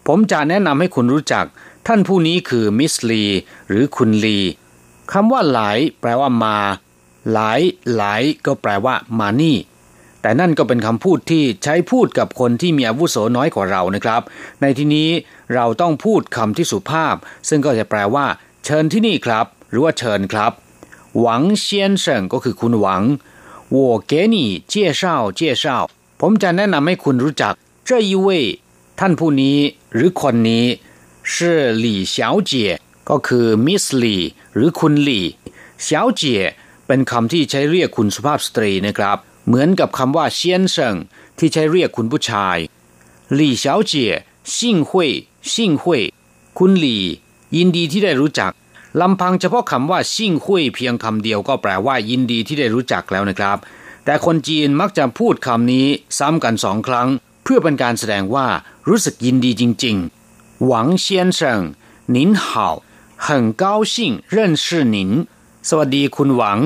[0.06, 1.44] ผมจะแนะนำให้คุณรู้จัก
[1.86, 3.24] ท่านผู้นี้คือมิสลี
[3.68, 4.38] หรือคุณลี
[5.12, 6.58] คำว่าหลายแปลว่ามา
[7.32, 7.60] หลาย
[7.94, 9.56] หลายก็แปลว่ามานี่
[10.22, 14.22] แต่นั่นก็เป็นคำพูดที่ใช้พูดกับคนที่มีอาวุโสน้อยกว่าเรานะครับ
[14.60, 15.08] ในที่นี้
[15.54, 17.14] เราต้องพูดคำที่สุภาพ
[17.48, 18.26] ซึ่งก็จะแปลว่า
[18.64, 20.52] เชิญที่นี่ครับ หรือว่าเชิญครับ
[21.20, 23.02] หวังเซียนเซิงก็คือคุณหวัง
[23.75, 27.53] 我给你介绍介绍ผมจะแนะนำให้คุณรู้จัก
[27.87, 28.27] 这一位
[28.99, 29.57] ท่านผู้นี้
[29.93, 30.65] หรือคนนี้
[31.31, 31.33] 是
[31.83, 32.15] 李小
[32.49, 32.51] 姐
[33.09, 34.17] ก็คือมิสลี
[34.53, 35.25] หรือคุณหลี่
[35.81, 36.41] เสียวเจี๋ย
[36.87, 40.41] เป็นคำที่ใช้เรียกคุณสุภาพสตรีนะครับ เหมือนกับคำว่า先
[40.73, 40.75] 生
[41.37, 42.57] ที่ใช้เรียกคุณผู้ชาย
[43.33, 44.11] หลี่เสียวเจี๋ย
[44.55, 44.77] ซิ่ง
[46.57, 47.03] คุณหลี่
[47.55, 48.51] ยินดีที่ได้รู้จัก
[49.01, 53.57] ลำพังเฉพาะคำว่าซิ่งคุยเพียงคำเดียวก็แปลว่ายินดีที่ได้รู้จักแล้วนะครับ
[54.05, 57.07] แต่คนจีนมักจะพูดคำนี้ซ้ำกันสองครั้ง
[57.43, 58.47] เพื่อเป็นการแสดงว่า
[58.89, 61.61] รู้สึกยินดีจริงๆ หวังเซียนเฉิง
[62.15, 62.67] นินหา
[63.25, 63.27] 很
[63.63, 63.95] 高兴
[64.35, 64.97] 认识您
[65.69, 66.59] สวัสดีคุณหวัง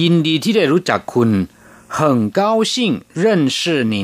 [0.00, 1.30] ยินดีที่ได้รู้จักคุณ
[1.96, 1.98] 很
[2.38, 2.40] 高
[2.72, 2.74] 兴
[3.22, 3.24] 认
[3.58, 3.60] 识
[3.92, 3.96] 您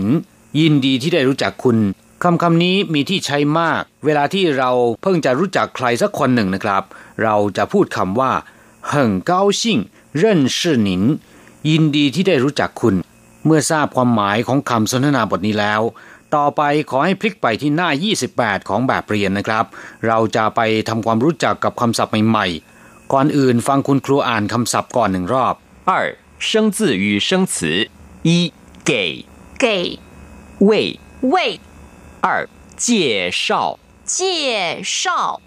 [0.58, 1.78] ยินดีที่ได้รู้จักคุณ
[2.26, 4.70] คำคำนี้มีที่ใช้มาก เวลาที่เรา
[5.02, 6.82] เพิ่งจะรู้จักใครสักคนหนึ่งนะครับ
[7.22, 8.32] เราจะพูดคำว่า
[8.90, 8.92] 很
[9.30, 9.62] 高兴
[10.22, 10.22] 认
[10.56, 10.90] 识您
[11.68, 12.94] ยินดีที่ได้รู้จักคุณ
[13.44, 15.80] เมื่อทราบความหมายของคำสนทนาบทนี้แล้ว
[16.34, 17.88] ต่อไปขอให้พลิกไปที่หน้า
[18.28, 19.64] 28 ของแบบเรียนนะครับ
[20.06, 25.54] เราจะไปทำความรู้จักกับคำศัพท์ใหม่ๆ ก่อนอื่นฟังคุณครูอ่านคำศัพท์ก่อนหนึ่งรอบ
[25.88, 25.90] 二
[26.46, 27.54] 生字与生词
[28.28, 28.30] 一
[28.88, 28.90] 给
[29.62, 29.66] 给
[30.68, 30.70] 喂
[31.34, 31.36] 喂
[32.23, 35.41] 二介绍介绍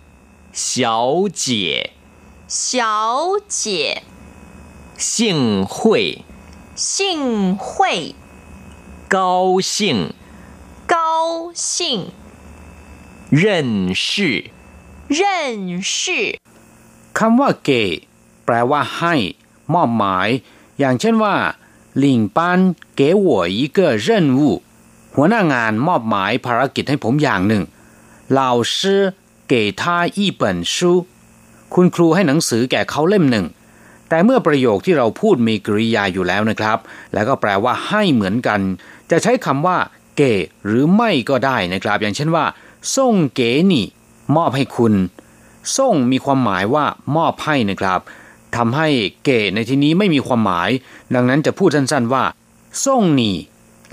[0.53, 1.93] 小姐
[2.47, 4.03] 小姐
[4.97, 6.25] 幸会
[6.75, 8.15] 幸会
[9.09, 10.15] 高兴
[10.87, 12.11] 高兴
[13.31, 14.51] 认识
[15.09, 16.39] 认识
[17.13, 17.71] คำว่าเก
[18.45, 19.15] แปลว่าให้
[19.73, 20.29] มอบหมาย
[20.79, 21.37] อย่างเช่นว่า
[21.95, 24.63] 领班给我一个任务
[25.17, 27.63] หัวหน้างานมอบหมายภารกิจให้ผมอย่างหนึ่ง
[28.39, 28.41] 老
[28.77, 28.79] 师
[29.53, 29.83] 给他
[30.19, 30.43] 一本
[30.75, 30.77] 书
[31.75, 33.47] คุณครูให้หนังสือแก่เขาเล่มหนึ่ง
[34.09, 36.79] แต่เมื่อประโยคที่เราพูดมีกริยาอยู่แล้วนะครับ
[37.15, 38.61] แล้วก็แปลว่าให้เหมือนกัน
[39.11, 39.79] จะใช้คำว่า
[40.17, 40.23] เก
[40.67, 42.45] หรือไม่ก็ได้นะครับ อย่างเช่นว่า
[42.97, 43.41] ส่งเก
[43.73, 43.87] นี่
[44.37, 44.95] มอบให้คุณ
[45.77, 46.85] ส่งมีความหมายว่า
[47.17, 48.01] มอบให้นะครับ
[48.57, 48.89] ทำให้
[49.25, 50.71] เก๋ในที่นี้ไม่มีความหมาย
[51.15, 52.25] ดังนั้นจะพูดสั้นๆว่า
[52.85, 53.33] ส่งหนี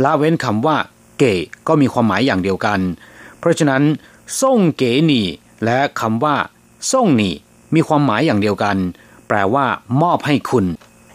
[0.03, 0.77] ละเว้นคำว่า
[1.18, 1.34] เก๋
[1.68, 2.80] ก็มีความหมายอย่างเดียวกัน
[3.38, 3.82] เพราะฉะนั้น
[4.40, 5.22] ส่งเก๋หนี
[5.64, 6.36] และคำว่า
[6.92, 7.30] ส่งหนี
[7.74, 8.76] มีความหมายอย่างเดียวกัน
[9.28, 9.66] แปลว่า
[10.02, 10.66] มอบให้คุณ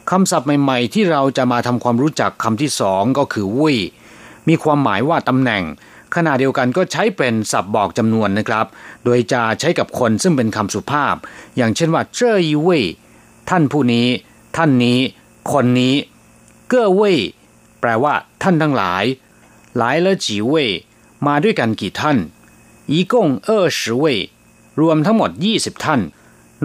[0.10, 3.78] คำศัพท์ใหม่ๆ ที่เราจะมาทำความรู้จักคำที่สองก็คือวุ้ย
[4.48, 5.64] มีความหมายว่าตำแหน่ง
[6.16, 8.66] ขณะเดียวกันก็ใช้เป็นศัพท์บอกจำนวนนะครับ
[9.06, 11.16] โดยจะใช้กับคนซึ่งเป็นคำสุภาพ
[11.58, 12.82] อย่างเช่นว่า เจ้ยวุ้ย
[13.50, 14.08] ท่านผู้นี้
[14.58, 15.00] ท่านนี้
[15.52, 15.96] คนนี้
[16.70, 17.18] เก้อเว่ย
[17.82, 19.04] แปลว่า ท่านทั้งหลาย
[19.77, 20.71] หลายละจีเว่ย
[21.27, 22.19] มาด้วยกันกี่ท่าน
[22.91, 24.19] อีกงเออสิเว่ย
[24.81, 26.01] รวมทั้งหมด 20 ท่าน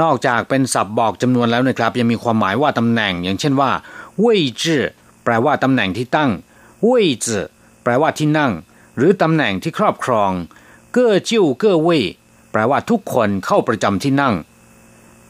[0.02, 3.72] นอกจากเป็นศัพท์บอกจำนวนแล้วนะครับ ยังมีความหมายว่าตำแหน่ง อย่างเช่นว่า
[4.20, 4.84] เว่ยจื่อ
[5.24, 6.32] แปลว่าตำแหน่งที่ตั้ง
[6.84, 7.44] เว่ยจื่อ
[7.84, 8.52] แปลว่าที่นั่ง
[8.98, 10.32] หรือตำแหน่งที่ครอบครอง
[10.94, 12.04] เก้อจิ้วเก้อเว่ย
[12.52, 14.36] แปลว่าทุกคนเข้าประจำที่นั่ง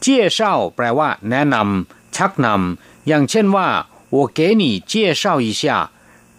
[0.00, 3.68] เจี้ยเช่าแปลว่า แนะนำชักนำอย่างเช่นว่า
[4.14, 5.62] 我给你介绍一下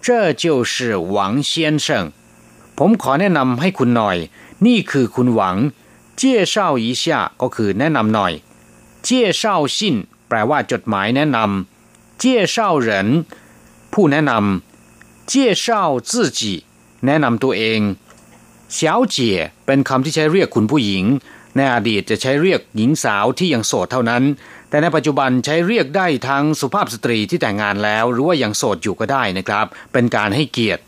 [0.05, 0.07] 这
[0.43, 0.75] 就是
[1.15, 1.17] 王
[1.49, 1.51] 先
[1.85, 1.87] 生
[2.77, 4.17] ผมขอแนะนำให้คุณหน่อย
[4.65, 5.57] นี่คือคุณหวัง
[6.17, 8.33] เจี้ยเช่าอีชาก็คือแนะนำหน่อย
[9.03, 9.95] เจี้ยเช่าซิน
[10.27, 13.07] แปลว่าจดหมายแนะนำเจี้ยเช่าเหริน
[13.93, 16.39] ผู้แนะนำเจี้ยเช่า自己
[17.05, 17.81] แนะนำตัวเอง
[18.73, 21.05] เฉาเจี๋ยเป็นคำที่ใช้เรียกคุณผู้หญิง
[21.55, 24.23] ในอดีตจะใช้เรียกหญิงสาวที่ยังโสดเท่านั้น
[24.76, 30.82] แต่ในปัจจุบันใช้เรียกได้ทั้งสุภาพสตรีที่แต่งงานแล้ว หรือว่ายังโสดอยู่ก็ได้นะครับ เป็นการให้เกียรติ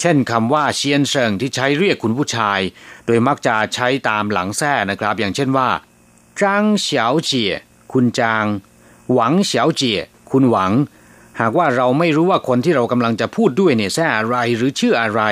[0.00, 2.60] เช่นคำว่าเชียนเชิงที่ใช้เรียกคุณผู้ชาย
[3.06, 5.68] โดยมักจะใช้ตามหลังแท้นะครับ อย่างเช่นว่า
[6.40, 7.52] จางเฉาเจี๋ย
[7.92, 8.44] คุณจาง
[9.12, 10.72] หวังเฉาเจี๋ยคุณหวัง
[11.40, 15.22] หากว่าเราไม่รู้ว่าคนที่เรากำลังจะพูดด้วยเนี่ยแท้อะไรหรือชื่ออะไร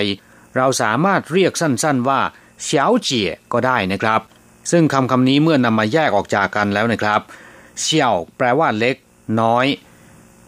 [0.56, 2.20] เราสามารถเรียกสั้นๆว่า
[2.64, 4.20] เฉาเจี๋ยก็ได้นะครับ
[4.70, 7.22] ซึ่งคำคำนี้เมื่อนำมาแยกออกจากกันแล้วนะครับ
[7.80, 8.96] เสี่ยวแปลว่าเล็ก
[9.40, 9.66] น้อย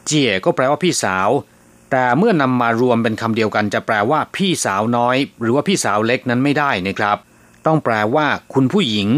[0.07, 1.29] เจี๋ยก็แปลว่าพี่สาว
[1.91, 7.19] แต่เมื่อนำมารวมเป็นคำเดียวกันจะแปลว่าพี่สาวน้อย หรือว่าพี่สาวเล็กนั้นไม่ได้นะครับ
[7.67, 9.09] ต้องแปลว่าคุณผู้หญิง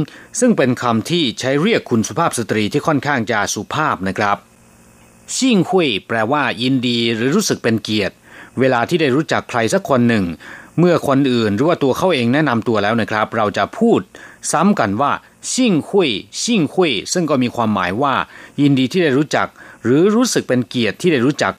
[0.41, 4.37] ซึ่งเป็นคำที่ใช้เรียกคุณสุภาพสตรีที่ค่อนข้างจะสุภาพนะครับ
[5.35, 8.15] ชิ่งหุยแปลว่ายินดีหรือรู้สึกเป็นเกียรติ
[8.59, 10.25] เวลาที่ได้รู้จักใครสักคนหนึ่ง
[10.79, 14.01] เมื่อคนอื่นหรือว่าตัวเขาเองแนะนำตัวแล้วนะครับ เราจะพูด
[14.53, 15.13] ซ้ำกันว่า
[15.53, 16.11] ชิ่งคุย
[16.43, 18.15] ชิ่งคุยซึ่งก็มีความหมายว่า
[18.61, 19.49] ยินดีที่ได้รู้จัก
[19.85, 21.55] หรือรู้สึกเป็นเกียรติที่ได้รู้จัก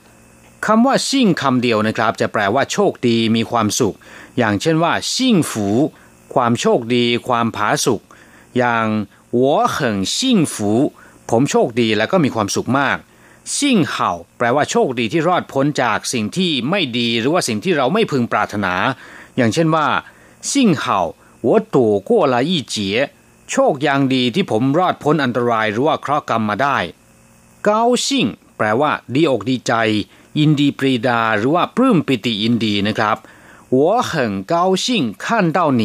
[0.65, 3.95] คำว่าชิ่งคำเดียวนะครับ จะแปลว่าโชคดีมีความสุข
[4.37, 5.67] อย่างเช่นว่าชิ่งฝู
[6.33, 8.01] ความโชคดี ความผาสุก
[8.57, 8.85] อย่าง
[9.33, 10.71] หัวเชิ่งฝู
[11.29, 12.97] ผมโชคดีและก็มีความสุขมาก
[13.55, 18.73] ซิ่งเห่า แปลว่าโชคดีที่รอดพ้นจากสิ่งที่ไม่ดีหรือว่าสิ่งที่เราไม่พึงปรารถนา
[19.37, 19.87] อย่างเช่นว่า
[20.51, 20.99] ซิ่งเห่า
[21.45, 22.97] วัวตู่กู้ลายี่เจี๋ย
[23.51, 26.77] โชคอย่างดีที่ผมรอดพ้นอันตรายหรือว่าเคราะห์กรรมมาได้
[27.63, 28.25] เกาซิ่ง
[28.57, 29.73] แปลว่า ดีอกดีใจ
[30.39, 33.17] ยินดีปรีดาหรือว่าปลื้มปิติยินดีนะครับ
[33.75, 33.79] 我
[34.11, 34.13] 很
[34.53, 34.55] 高
[34.85, 34.87] 兴
[35.23, 35.25] 看
[35.57, 35.83] 到你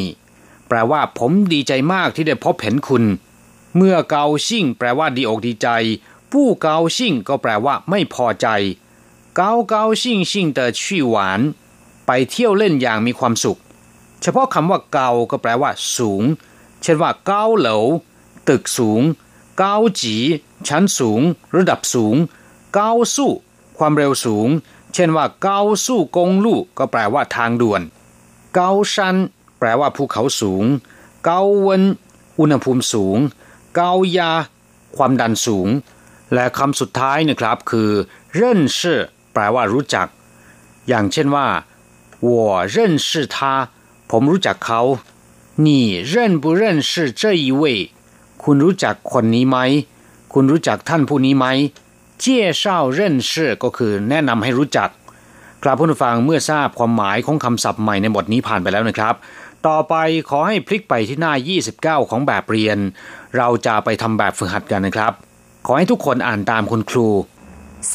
[0.68, 3.04] แปลว่าผมดีใจมากที่ได้พบเห็นคุณ
[3.76, 5.68] เมื่อเกาซิ่ง แปลว่าดีอกดีใจ
[6.32, 8.46] ผู้เกาชิ่งก็แปลว่า ไม่พอใจ
[9.36, 11.40] เกาเกาชิ่งชิ่งเตอชี่หวาน
[12.06, 13.58] ไปเที่ยวเล่นอย่างมีความสุข
[14.22, 16.22] เฉพาะคำว่าเกาก็แปลว่า สูง
[16.82, 17.76] เช่นว่า เกาเหลา
[18.48, 19.02] ตึกสูง
[19.58, 20.16] เกาจี
[20.68, 21.20] ชั้นสูง
[21.56, 22.16] ระดับสูง
[22.74, 23.30] เกาสู้
[23.78, 24.48] ความเร็วสูง
[24.94, 27.82] เช่นว่า เกาสู้กงลู่ก็แปลว่าทางด่วน
[28.54, 29.16] เกาชัน
[29.58, 30.64] แปลว่าภูเขาสูง
[31.24, 31.82] เกาเวน
[32.38, 33.18] อุณหภูมิสูง
[33.74, 34.30] เกายา
[34.96, 35.68] ความดันสูง
[36.33, 37.89] และคำสุดท้ายนะครับคือ
[38.35, 38.99] เร่นชื่อ
[39.33, 40.07] แปลว่ารู้จัก
[40.87, 41.47] อย่างเช่นว่า
[42.27, 42.29] 我
[42.75, 43.37] 认识他
[44.11, 44.81] ผมรู้จักเขา
[45.65, 45.67] 你
[46.13, 47.63] 认不认识这一位
[48.43, 49.57] คุณรู้จักคนนี้ไหม
[50.33, 51.45] คุณรู้จักท่านผู้นี้ไหม
[52.19, 54.89] เจี้ยเช่าเร่นชื่อก็คือแนะนำให้รู้จัก
[55.63, 59.15] กราบผู้ฟังเมื่อทราบความหมายของคำศัพท์ใหม่ในบทนี้ผ่านไปแล้วนะครับ
[59.67, 59.95] ต่อไป
[60.29, 61.33] ขอให้พลิกไปที่หน้า
[61.71, 62.77] 29 ของแบบเรียน
[63.37, 65.13] เราจะไปทำแบบฝึกหัดกันนะครับ
[65.65, 67.07] ขอให้ทุกคนอ่านตามคุณครู
[67.81, 67.91] 三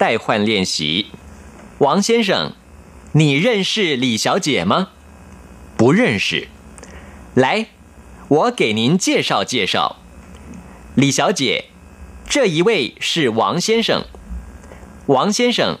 [0.00, 1.06] 代换练习。
[1.78, 2.52] 王先生，
[3.12, 4.88] 你认识李小姐吗？
[5.76, 6.48] 不认识。
[7.34, 7.66] 来，
[8.28, 9.96] 我给您介绍介绍。
[10.94, 11.66] 李小姐，
[12.26, 14.04] 这一位是王先生。
[15.06, 15.78] 王先生，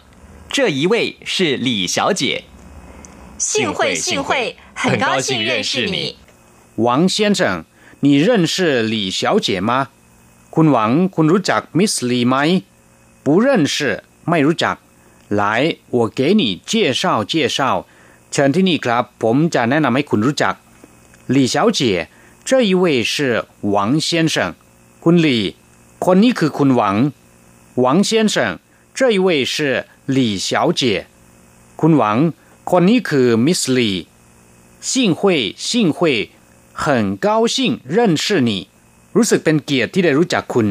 [0.50, 2.44] 这一位是李小姐。
[3.38, 6.16] 幸会幸会，很高兴认识你。
[6.76, 7.64] 王先生
[8.00, 9.88] 你认识李小姐吗
[10.54, 12.36] คุณหวังคุณรู้จักมิสลีไหม
[13.24, 13.76] 不认识
[14.28, 14.76] ไม่รู้จัก
[15.40, 15.40] 来
[15.96, 17.58] 我给你介绍介绍
[18.30, 20.54] เชิญที่นี่ครับ ผมจะแนะนำให้คุณรู้จัก
[21.34, 21.80] 李小姐
[22.48, 23.14] 这一位是
[23.74, 24.36] 王先生
[25.04, 25.42] คุณหลี่
[26.04, 26.96] คนนี้คือคุณหวัง
[27.84, 28.36] 王先生
[28.96, 29.56] 这一位是
[30.16, 30.48] 李小
[30.80, 30.82] 姐
[31.80, 32.16] คุณหวัง
[32.70, 33.90] คนนี้คือมิสลี
[34.88, 36.30] 幸会幸会
[36.72, 38.68] 很高兴认识你
[39.15, 40.67] รู้สึกเป็นเกียรติที่ได้รู้จักคุณ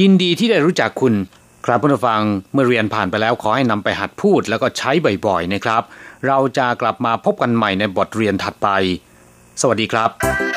[0.00, 1.14] ยินดีที่ได้รู้จักคุณ
[1.66, 2.22] ครับผู้ฟัง
[2.52, 4.90] เมื่อเรียนผ่านไปแล้วขอให้นำไปหัดพูดแล้วก็ใช้
[5.26, 5.82] บ่อยๆนะครับ
[6.26, 8.68] เราจะกลับมาพบกันใหม่ในบทเรียนถัดไป
[9.60, 10.51] สวัสดีครับ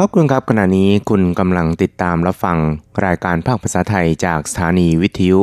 [0.00, 2.58] ครับคุณครับขณะนี้คุณกำลังติดตามรับฟัง
[3.04, 5.40] รายการภาคภาษาไทยจากสถานีวิทยุ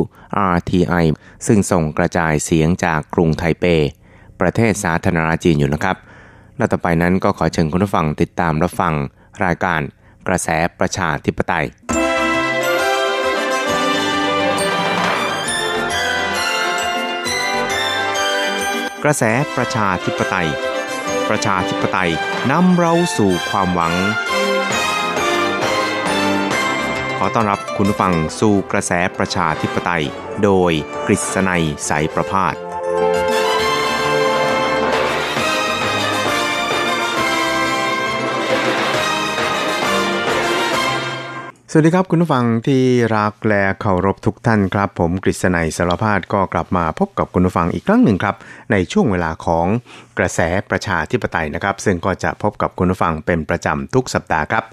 [0.54, 1.04] RTI
[1.46, 3.64] ซึ่งส่งกระจายเสียงจากกรุงไทเป
[4.40, 5.96] ประเทศสาธารณรัฐจีนอยู่นะครับ
[6.56, 8.94] และต่อไปนั้นก็ขอเชิญคุณผู้ฟังติดตามรับฟัง
[9.44, 9.80] รายการ
[10.28, 11.66] กระแสประชาธิปไตย
[19.04, 19.22] กระแส
[19.56, 20.48] ประชาธิปไตย
[21.28, 22.10] ประชาธิปไตย
[22.50, 23.94] นำเราสู่ความหวัง
[27.20, 30.04] ขอต้อนรับคุณฟังสู่กระแสประชาธิปไตย
[30.44, 30.72] โดย
[31.06, 32.54] กฤษณัยสายประพาส
[41.70, 42.82] สวัสดีครับคุณผู้ฟังที่
[43.16, 48.36] รักและเคารพทุกท่านครับ ผมกฤษณัยสารพาดก็กลับมาพบกับคุณผู้ฟังอีกครั้งหนึ่งครับ
[48.72, 49.66] ในช่วงเวลาของ
[50.18, 54.64] กระแสประชาธิปไตยนะครับ ซึ่งก็จะพบกับคุณผู้ฟังเป็นประจำทุกสัปดาห์ครับ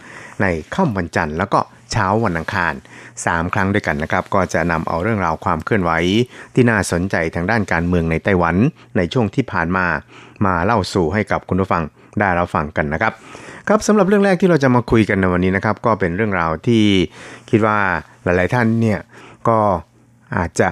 [0.42, 1.60] ในค่ำวันจันทร์แล้วก็
[1.94, 2.74] เช้าวันอังคาร
[3.14, 5.92] 3 ครั้งด้วยกันนะครับก็จะนำเอาเรื่องราวความเคลื่อนไหว
[6.54, 8.56] ที่น่าสนใจทางด้านการเมืองในไต้หวัน
[8.98, 9.86] ในช่วงที่ผ่านมา
[10.46, 11.84] มาเล่าสู่ให้กับคุณผู้ฟัง
[12.20, 13.14] ได้รับฟังกันนะครับ
[13.68, 16.84] ครับสำหรับเรื่องแรกที่เราจะมาคุยกันในวันนี้นะครับ ก็เป็นเรื่องราวที่
[17.50, 17.78] คิดว่า
[18.24, 19.00] หลาย ๆ ท่านเนี่ย
[19.48, 19.58] ก็
[20.38, 20.70] อาจจะ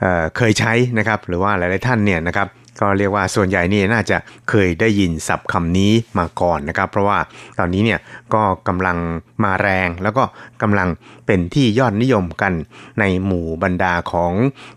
[0.00, 2.48] เคยใช้นะครับ หรือว่าหลาย ๆ ท่านเนี่ยนะครับ
[2.80, 4.16] ก็เรียกว่าส่วนใหญ่นี่น่าจะ
[4.50, 7.18] เคยได้ยินศัพท์คำนี้มาก่อนนะครับ เพราะว่า
[7.58, 8.00] ตอนนี้เนี่ย
[8.34, 8.96] ก็กำลัง
[9.44, 10.24] มาแรง แล้วก็
[10.62, 10.88] กำลัง
[11.26, 12.52] เป็นที่ยอดนิยมกัน
[13.00, 14.32] ในหมู่บรรดาของ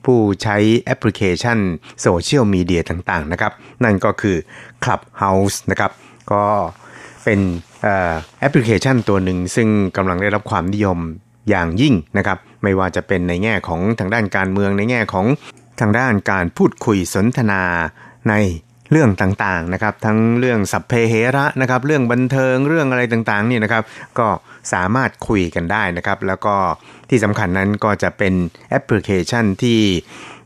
[0.05, 1.60] ผู้ใช้แอปพลิเคชัน
[2.01, 3.51] โซเชียลมีเดียต่างๆนะครับ
[3.83, 4.38] นั่นก็คือ
[4.83, 5.91] Clubhouse นะครับ
[6.31, 6.45] ก็
[7.23, 7.39] เป็น
[8.39, 10.99] แอปพลิเคชันตัวหนึ่งซึ่งกำลังได้รับความนิยม
[11.49, 15.25] อย่างยิ่งนะครับ ไม่ว่าจะเป็นในแง่ของทางด้านการเมืองในแง่ของ
[15.79, 17.61] ทางด้านการพูดคุยสนทนา
[18.29, 18.33] ใน
[18.91, 23.83] เรื่องต่างๆนะครับ ทั้งเรื่องสัพเพเหระนะครับ เรื่องบันเทิงเรื่องอะไรต่างๆนี่นะครับ
[24.19, 24.27] ก็
[24.73, 26.55] สามารถคุยกันได้นะครับ แล้วก็
[27.09, 28.33] ที่สำคัญนั้นก็จะเป็น
[28.69, 29.79] แอปพลิเคชันที่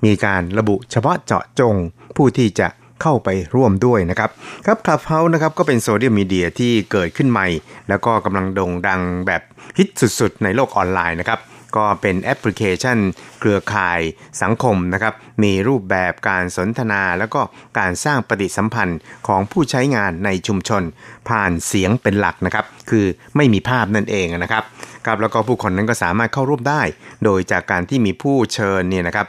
[0.05, 1.75] มีการระบุเฉพาะเจาะจง
[2.17, 2.67] ผู้ที่จะ
[3.01, 4.29] เข้าไปร่วมด้วยนะครับ
[4.65, 7.47] ครับ Clubhouse นะครับก็เป็นโซเชียลมีเดียที่เกิดขึ้นใหม่
[7.89, 9.41] แล้วก็กำลังโด่งดังแบบ
[9.77, 9.87] ฮิต
[10.19, 11.39] สุดๆ ในโลกออนไลน์นะครับ
[11.75, 12.97] ก็เป็นแอปพลิเคชัน
[13.39, 13.99] เครือข่าย
[14.41, 17.41] สังคมนะครับ มีรูปแบบการสนทนาแล้วก็
[17.79, 20.83] การสร้างปฏิสัมพันธ์ของผู้ใช้งานในชุมชน
[21.29, 23.05] ผ่านเสียงเป็นหลักนะครับ คือ
[23.35, 24.63] ไม่มีภาพนั่นเองนะครับ
[25.05, 26.81] ครับแล้วก็ผู้คนนั้นก็สามารถเข้าร่วมได้
[27.23, 29.27] โดยจากการที่มีผู้เชิญเนี่ยนะครับ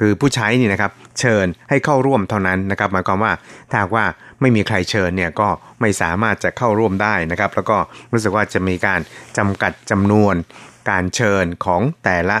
[0.00, 3.32] คือผู้ใช้นี่นะครับเชิญให้เข้าร่วมเท่านั้นนะครับหมายความว่า
[3.70, 4.04] ถ้าว่า
[4.40, 5.48] ไม่มีใครเชิญเนี่ยก็
[5.80, 7.76] ไม่สามารถจะเข้าร่วมได้นะครับ แล้วก็
[8.12, 9.00] รู้สึกว่าจะมีการ
[9.38, 10.34] จำกัดจำนวน
[10.88, 12.38] การเชิญของแต่ละ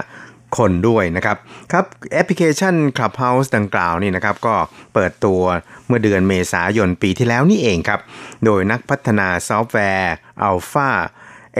[0.56, 1.36] คนด้วยนะครับ
[1.72, 4.54] ครับแอปพลิเคชัน Clubhouse ดังกล่าวนี่นะครับก็
[4.94, 5.40] เปิดตัว
[5.86, 8.00] เมื่อเดือนเมษายนปีที่แล้วนี่เองครับ
[8.44, 10.14] โดยนักพัฒนาซอฟต์แวร์
[10.48, 10.90] Alpha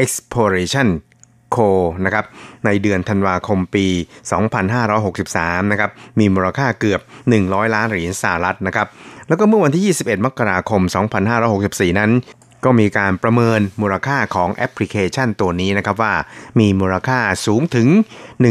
[0.02, 0.88] Exploration
[1.52, 1.58] โค
[2.04, 2.24] นะครับ
[2.66, 3.86] ในเดือนธันวาคมปี
[4.74, 7.00] 2563 นะครับมีมูลค่าเกือบ
[7.38, 8.86] 100 ล้านเหรียญสหรัฐนะครับ
[9.28, 10.82] แล้วก็เมื่อวันที่ 21 มกราคม
[11.40, 12.10] 2564 นั้น
[12.64, 16.14] ก็มีการประเมินมูลค่าของแอปพลิเคชันตัวนี้นะครับว่า
[16.60, 17.88] มีมูลค่าสูงถึง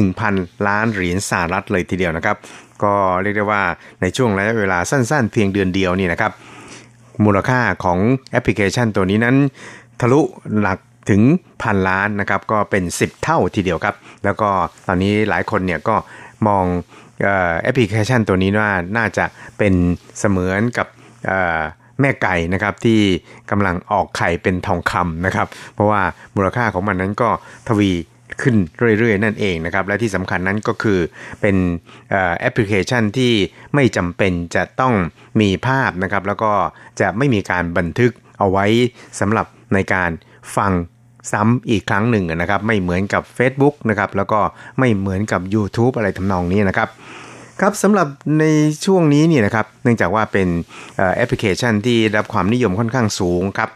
[0.02, 2.38] 1,000 ล้านเหรียญสหรัฐเลยทีเดียวนะครับ
[2.84, 3.64] ก็เรียกได้ว่า
[4.02, 6.32] ในช่วงระยะเวลาสั้นๆ เพียงเดือนเดียวนี่นะครับ
[7.26, 8.00] มูลค่าของ
[8.32, 9.36] แอปพลิเคชันตัวนี้นั้น
[10.00, 10.22] ทะลุ
[10.60, 11.22] หลักถึง
[11.62, 14.50] พันล้านนะครับก็เป็น 10 เท่าทีเดียวครับ แล้วก็
[14.88, 15.96] ตอนนี้หลายคนเนี่ยก็
[16.48, 16.66] มอง
[17.64, 19.26] แอปพลิเคชันตัวนี้ว่าน่าจะ
[19.58, 19.74] เป็น
[20.20, 20.88] เสมือนกับ
[22.02, 23.00] แม่ไก่นะครับที่
[23.52, 26.02] กำลังออกไข่เป็นทองคำนะครับ เพราะว่า
[26.36, 27.30] มูลค่าของมันนั้นก็
[27.70, 27.92] ทวี
[28.42, 28.56] ขึ้น
[29.00, 31.00] เรื่อยๆ นั่นเองนะครับ และที่สำคัญนั้นก็คือ
[31.42, 31.56] เป็น
[32.10, 33.34] แอปพลิเคชันที่
[33.76, 34.94] ไม่จำเป็นจะต้อง
[35.42, 36.52] มีภาพนะครับ แล้วก็
[37.00, 38.66] จะไม่มีการบันทึกเอาไว้
[39.20, 40.12] สำหรับในการ
[40.58, 40.72] ฟัง
[41.32, 44.40] ซ้ำอีกครั้งหนึ่งนะครับ ไม่เหมือนกับ Facebook นะครับ แล้วก็
[44.80, 46.90] ไม่เหมือนกับ YouTube อะไรทำนองนี้นะครับ
[47.62, 48.08] ครับสำหรับ
[48.40, 48.46] ใน
[48.86, 50.48] ช่วงนี้เนี่ยนะครับเนื่องจากว่าเป็น
[51.16, 53.70] แอปพลิเคชันที่รับความนิยมค่อนข้างสูงครับ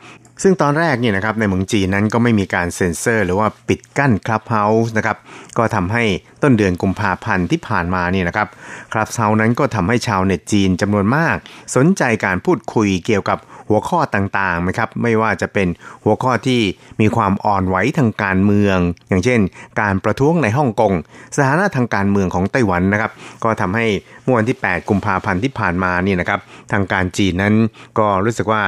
[0.43, 5.17] ซึ่งตอนแรกเนี่ยนะครับในเมืองจีนนั้นก็ไม่มีการเซ็นเซอร์ หรือว่าปิดกั้น Clubhouse นะครับ
[5.57, 6.03] ก็ทำให้
[6.43, 8.47] ต้นเดือนกุมภาพันธ์ที่ผ่านมาเนี่ยนะครับ
[8.93, 11.35] คลับเฮาส์นั้นก็ทำให้ชาวเน็ตจีนจำนวนมาก
[11.75, 13.37] สนใจการพูดคุยเกี่ยวกับ
[13.69, 15.67] หัวข้อต่างๆนะครับไม่ว่าจะเป็น
[16.03, 16.61] หัวข้อที่
[17.01, 18.77] มีความอ่อนไหวทางการเมือง
[19.09, 19.39] อย่างเช่น
[19.81, 20.93] การประท้วงในฮ่องกง
[21.35, 23.11] สถานะทางการเมืองของไต้หวันนะครับ
[23.43, 23.85] ก็ทำให้
[24.23, 26.39] เมื่อวันที่ 8 กุมภาพันธ์ที่ผ่านมานี่นะครับ
[26.71, 27.53] ทางการจีนนั้น
[27.99, 28.63] ก็รู้สึกว่า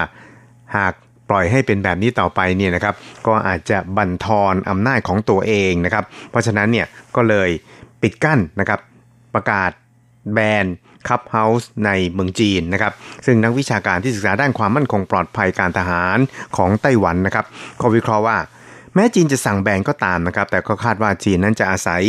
[0.75, 0.93] หาก
[1.29, 2.95] ปล่อยให้เป็นแบบนี้ต่อไปเนี่ยนะครับ
[3.27, 7.49] ก็อาจจะบั่นทอนอำนาจของตัวเองนะครับ เพราะฉะนั้นเนี่ยก็เลย
[8.01, 8.79] ปิดกั้นนะครับ
[9.33, 9.71] ประกาศ
[10.33, 10.65] แบน
[11.07, 12.93] Clubhouse ในเมืองจีนนะครับ
[13.25, 16.17] ซึ่งนักวิชาการที่ศึกษาด้านความมั่นคงปลอดภัยการทหาร
[16.57, 17.45] ของไต้หวันนะครับ
[17.81, 18.37] ก็วิเคราะห์ว่า
[18.95, 22.03] แม้จีนจะสั่งแบนก็ตามนะครับ แต่ก็คาดว่าจีนนั้นจะอาศัย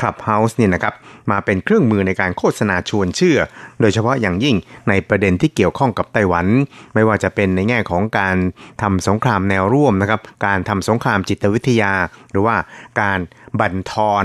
[0.00, 0.94] Clubhouse เนี่ยนะครับ
[1.30, 3.38] มาเป็นเครื่องมือในการโฆษณาชวนเชื่อ
[3.80, 4.56] โดยเฉพาะอย่างยิ่ง
[4.88, 6.46] ในประเด็นที่เกี่ยวข้องกับไต้หวัน
[6.94, 8.36] ไม่ว่าจะเป็นในแง่ของการ
[8.82, 11.92] ทำสงครามแนวร่วมนะครับ การทำสงครามจิตวิทยา
[12.30, 12.56] หรือว่า
[13.00, 13.18] การ
[13.60, 14.24] บั่นทอน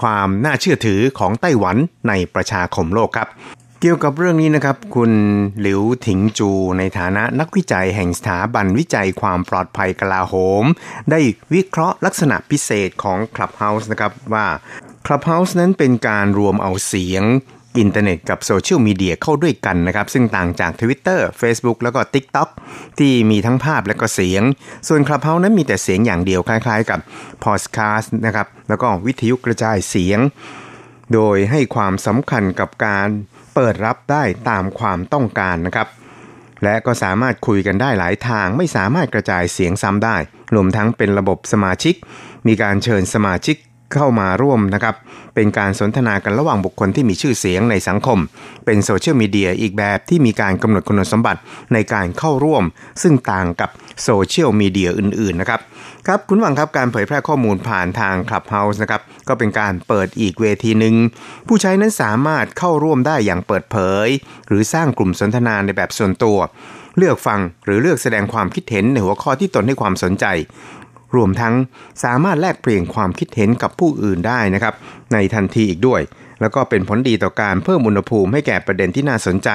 [0.00, 1.76] ความน่าเชื่อถือของไต้หวัน
[2.08, 3.28] ในประชาคมโลกครับ
[3.80, 5.12] เกี่ยวกับเรื่องนี้นะครับ คุณ
[5.60, 10.64] หลิวถิงจูในฐานะนักวิจัยแห่งสถาบันวิจัยความปลอดภัยกลาโหม
[11.10, 11.20] ได้
[11.54, 14.46] วิเคราะห์ลักษณะพิเศษของ Clubhouse นะครับว่า
[15.06, 17.24] Clubhouse นั้นเป็นการรวมเอาเสียง
[17.78, 22.48] อินเทอร์เน็ตกับโซเชียลมีเดียเข้าด้วยกันนะครับ ซึ่งต่างจาก Twitter Facebook แล้วก็ TikTok
[22.98, 24.42] ที่มีทั้งภาพและก็เสียง
[24.88, 27.00] ส่วน Clubhouse นั้นมีแต่เสียงอย่างเดียวคล้ายๆกับ
[27.44, 30.20] Podcast นะครับ แล้วก็วิทยุกระจายเสียง
[31.14, 33.08] โดยให้ความสำคัญกับการ
[33.54, 35.88] เปิดรับได้ตามความต้องการนะครับ
[36.64, 40.16] และก็สามารถคุยกันได้หลายทาง ไม่สามารถกระจายเสียงซ้ำได้
[40.54, 41.94] รวมทั้งเป็นระบบสมาชิก
[42.46, 43.56] มีการเชิญสมาชิก
[43.94, 44.94] เข้ามาร่วมนะครับ
[45.34, 48.18] เป็นการสนทนากันระหว่างบุคคลที่มีชื่อเสียงในสังคม
[48.64, 51.40] เป็นโซเชียลมีเดียอีกแบบที่มีการกำหนดคุณสมบัติ
[51.72, 52.64] ในการเข้าร่วม
[53.02, 53.70] ซึ่งต่างกับ
[54.02, 55.60] โซเชียลมีเดียอื่นๆนะครับ
[56.06, 60.94] ครับคุณหวังครับการเผยแพร่ข้อมูลผ่านทาง Clubhouse นะครับก็เป็นการเปิดอีกเวทีหนึ่ง
[61.48, 63.76] ผู้ใช้นั้นสามารถเข้าร่วมได้อย่างเปิดเผ
[64.06, 64.08] ย
[64.48, 66.38] หรือสร้างกลุ่มสนทนาในแบบส่วนตัว
[66.98, 70.26] เลือกฟังหรือเลือกแสดงความคิดเห็นในหัวข้อที่ตนให้ความสนใจ
[71.16, 71.54] รวมทั้ง
[72.04, 74.74] สามารถแลกเปลี่ยนความคิดเห็นกับผู้อื่นได้นะครับ
[75.12, 76.00] ในทันทีอีกด้วย
[76.40, 79.48] แล้วก็เป็นผลดีต่อการเพิ่มอุณหภูมิให้แก่ประเด็นที่น่าสนใจ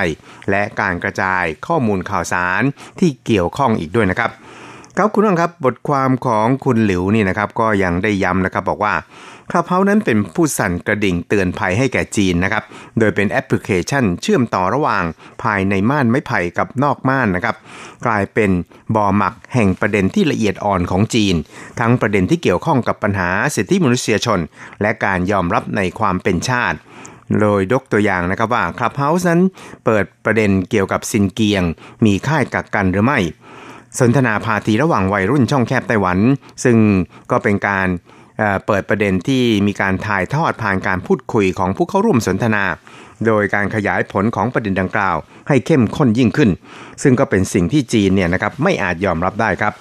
[0.49, 2.61] และการกระจายข้อมูลข่าวสาร
[2.99, 4.31] ที่เกี่ยวข้องอีกด้วยนะครับ
[4.97, 8.93] ครับคุณผู้ชมครับบทความของคุณหลิวนี่นะครับก็ยังได้ย้ำนะครับบอกว่า
[9.51, 12.63] คลับเฮานั้นเป็นผู้สั่นกระดิ่งเตือนภัยให้แก่จีนนะครับ
[12.99, 15.03] โดยเป็นแอปพลิเคชันเชื่อมต่อระหว่าง
[15.43, 17.55] ภายในม่านไม้ไผ่กับนอกม่านนะครับ
[18.05, 18.51] กลายเป็น
[18.95, 21.35] บ่อหมักแห่งประเด็นที่ละเอียดอ่อนของจีน
[21.79, 24.39] ทั้งประเด็นที่เกี่ยวข้องกับปัญหาสิทธิมนุษยชน
[24.81, 26.77] และการยอมรับในความเป็นชาติ
[27.41, 29.41] โดยยกตัวอย่างนะครับว่าคลับเฮาส์นั้น
[29.85, 31.63] เปิดประเด็นเกี่ยวกับซินเกียง
[32.05, 33.19] มีค่ายกักกันหรือไม่
[33.99, 36.17] สนทนาพาทีระหว่างวัยรุ่นช่องแคบไต้หวัน
[36.63, 36.77] ซึ่ง
[37.31, 37.87] ก็เป็นการ
[38.65, 42.65] เปิดประเด็นที่มีการถ่ายทอดผ่านการพูดคุยของผู้เข้าร่วมสนทนา
[43.25, 45.17] โดยการขยายผลของประเด็นดังกล่าว
[45.47, 46.49] ให้เข้มข้นยิ่งขึ้น
[47.03, 49.73] ซึ่งก็เป็นสิ่งที่จีนเนี่ยนะครับไม่อาจยอมรับได้ครับ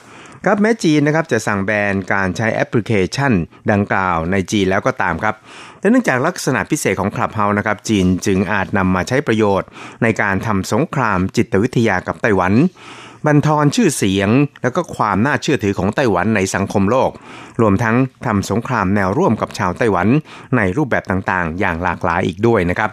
[0.45, 3.33] ครับแม้จีนนะครับจะสั่งแบนการใช้แอปพลิเคชัน
[3.73, 5.35] ดังกล่าวในจีนแล้วก็ตามครับ
[5.79, 9.69] แต่เนื่องจากลักษณะพิเศษของคลับเฮานะครับ จีนจึงอาจนำมาใช้ประโยชน์
[10.03, 12.53] ในการทำสงครามจิตวิทยากับไต้หวัน
[13.27, 14.31] บันทอนชื่อเสียง
[14.63, 17.11] แล้วก็ความน่าเชื่อถือของไต้หวันในสังคมโลก
[17.61, 17.97] รวมทั้ง
[18.27, 20.09] ทำสงครามแนวร่วมกับชาวไต้หวัน
[20.57, 22.91] ในรูปแบบต่างๆ อย่างหลากหลายอีกด้วยนะครับ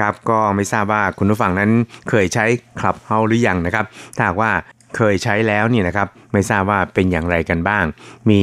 [0.00, 1.70] ครับก็ไม่ทราบว่าคุณผู้ฟังนั้น
[2.08, 2.44] เคยใช้
[2.80, 3.84] คลับเฮาหรือยังนะครับ
[4.16, 4.52] ถ้าว่า
[4.96, 7.84] เคยใช้แล้วนี่นะครับไม่ทราบว่าเป็นอย่างไรกันบ้าง
[8.30, 8.42] มี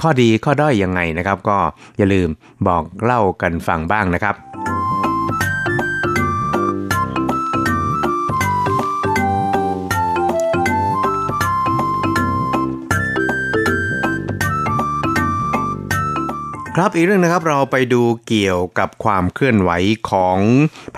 [0.00, 1.58] ข้อดีข้อด้อยยังไงนะครับ ก็
[1.98, 2.28] อย่าลืม
[2.68, 4.77] บอกเล่ากันฟังบ้างนะครับ
[16.80, 19.70] ครับอีกเรื่องนะครับเราไปดูเกี่ยวกับความเคลื่อนไหว
[20.10, 20.38] ของ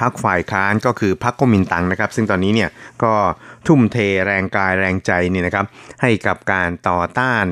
[0.01, 2.71] พรรคฝ่ายค้านก็คือพรรคกมินตังนะครับ ซึ่งตอนนี้เนี่ย
[3.03, 3.13] ก็
[3.67, 5.67] ทุ่มเทแรงกายแรงใจนี่นะครับ
[6.03, 7.45] ให้กับการต่อต้าน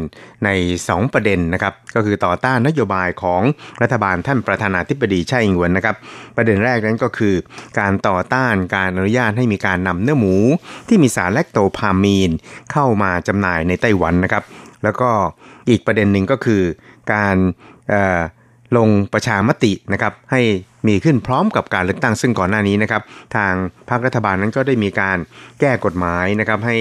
[0.45, 0.49] ใน
[0.85, 3.43] 2 ประเด็นนะครับ ก็คือต่อต้านนโยบายของ
[3.83, 5.97] รัฐบาลท่านประธานาธิบดีไช่อิงเวนนะครับ
[6.37, 7.35] ประเด็นแรกนั้นก็คือ
[7.79, 10.37] การต่อต้านการอนุญาตให้มีการนำเนื้อหมู
[10.89, 12.31] ที่มีสารแลคโตพามีน
[12.73, 14.43] เข้ามาจำหน่ายในไต้หวันนะครับ
[14.85, 15.11] แล้วก็
[15.69, 16.63] อีกประเด็นหนึ่งก็คือ
[17.15, 17.37] การ
[18.77, 20.41] ลงประชามตินะครับให้
[20.89, 23.03] มีขึ้นพร้อมกับการเลือกตั้งซึ่งก่อนหน้านี้นะครับ
[23.37, 23.53] ทาง
[23.89, 25.19] พรรครัฐบาลนั้นก็ได้มีการ
[25.61, 26.77] แก้กฎหมายนะครับให้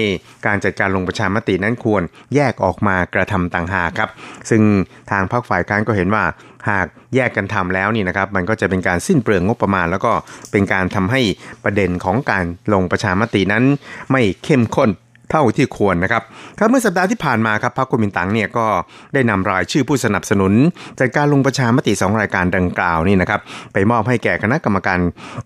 [0.46, 2.02] การจัดการลงประชามตินั้นควร
[2.34, 4.10] แยกออกมากระทำต่างหากครับ
[4.50, 4.62] ซึ่ง
[5.10, 6.24] ทางพรรคฝ่ายค้านก็เห็นว่า
[6.70, 10.12] หากแยกกันทำแล้วนี่นะครับมันก็จะเป็นการสิ้นเปลืองงบประมาณ แล้วก็
[10.52, 11.20] เป็นการทำให้
[11.64, 13.64] ประเด็นของการลงประชามตินั้น
[14.12, 14.90] ไม่เข้มข้น
[15.30, 16.22] เท่าที่ควรนะครับ
[16.58, 18.66] ครับเมื่อสัปดาห์ที่ผ่านมาครับพรรคกุมินตังเนี่ยก็
[19.14, 20.52] ได้นำรายชื่อผู้สนับสนุน
[21.00, 23.40] จัดการลงประชามติ 2 รายการดังกล่าวนี่นะครับ
[23.72, 24.98] ไปมอบให้แก่คณะกรรมการ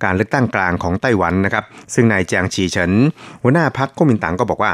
[0.04, 1.64] การเลือกตั้งกลางของไต้หวันนะครับ
[1.94, 2.92] ซึ่งนายแจงฉีเฉิน
[3.42, 4.72] หัวหน้าพรรคกุมินตังก็บอกว่า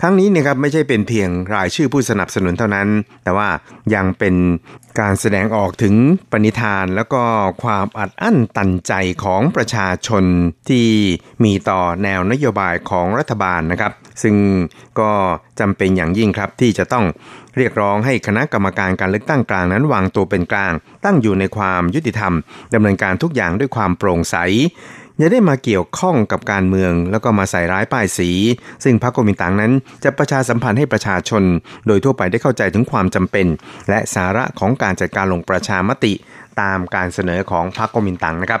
[0.00, 2.88] ครั้งนี้นะครับไม่ใช่เป็นเพียงรายชื่อผู้สนับสนุนเท่านั้น
[3.24, 3.48] แต่ว่า
[3.94, 4.34] ยังเป็น
[5.00, 5.94] การแสดงออกถึง
[6.30, 7.22] ปณิธานแล้วก็
[7.62, 8.92] ความอัดอั้นตันใจ
[9.24, 10.24] ของประชาชน
[10.68, 10.86] ที่
[11.44, 13.92] มีต่อแนวนโยบายของรัฐบาลนะครับ
[14.22, 14.36] ซึ่ง
[15.00, 15.10] ก็
[15.60, 17.04] จำเป็นอย่างยิ่งครับที่จะต้อง
[17.56, 20.72] เรียกร้องให้คณะกรรมการการเลือกตั้งกลางนั้นวางตัวเป็นกลาง
[21.04, 22.32] ตั้งอยู่ในความยุติธรรม
[22.74, 24.36] ดำเนินการทุกอย่างด้วยความโปร่งใส
[25.18, 28.30] อย่าได้มาเกี่ยวข้องกับการเมือง แล้วก็มาใส่ร้ายป้ายสี
[28.84, 29.72] ซึ่งพรรคกมินตังนั้น
[30.04, 31.42] จะประชาสัมพันธ์ให้ประชาชน
[31.86, 33.46] โดยทั่วไปได้เข้าใจถึงความจำเป็น
[33.88, 36.12] และสาระของการจัดการลงประชามติ
[36.60, 38.60] ตามการเสนอของพรรคกมินตังนะครับ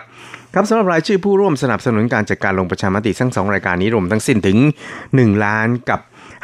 [0.54, 4.58] ครับสำหรับรายชื่อผู้ร่วมสนับสนุนการจัดการลงประชามติทั้งสองรายการนี้รวมทั้งสิ้นถึง
[5.00, 6.00] 1 ล้านกับ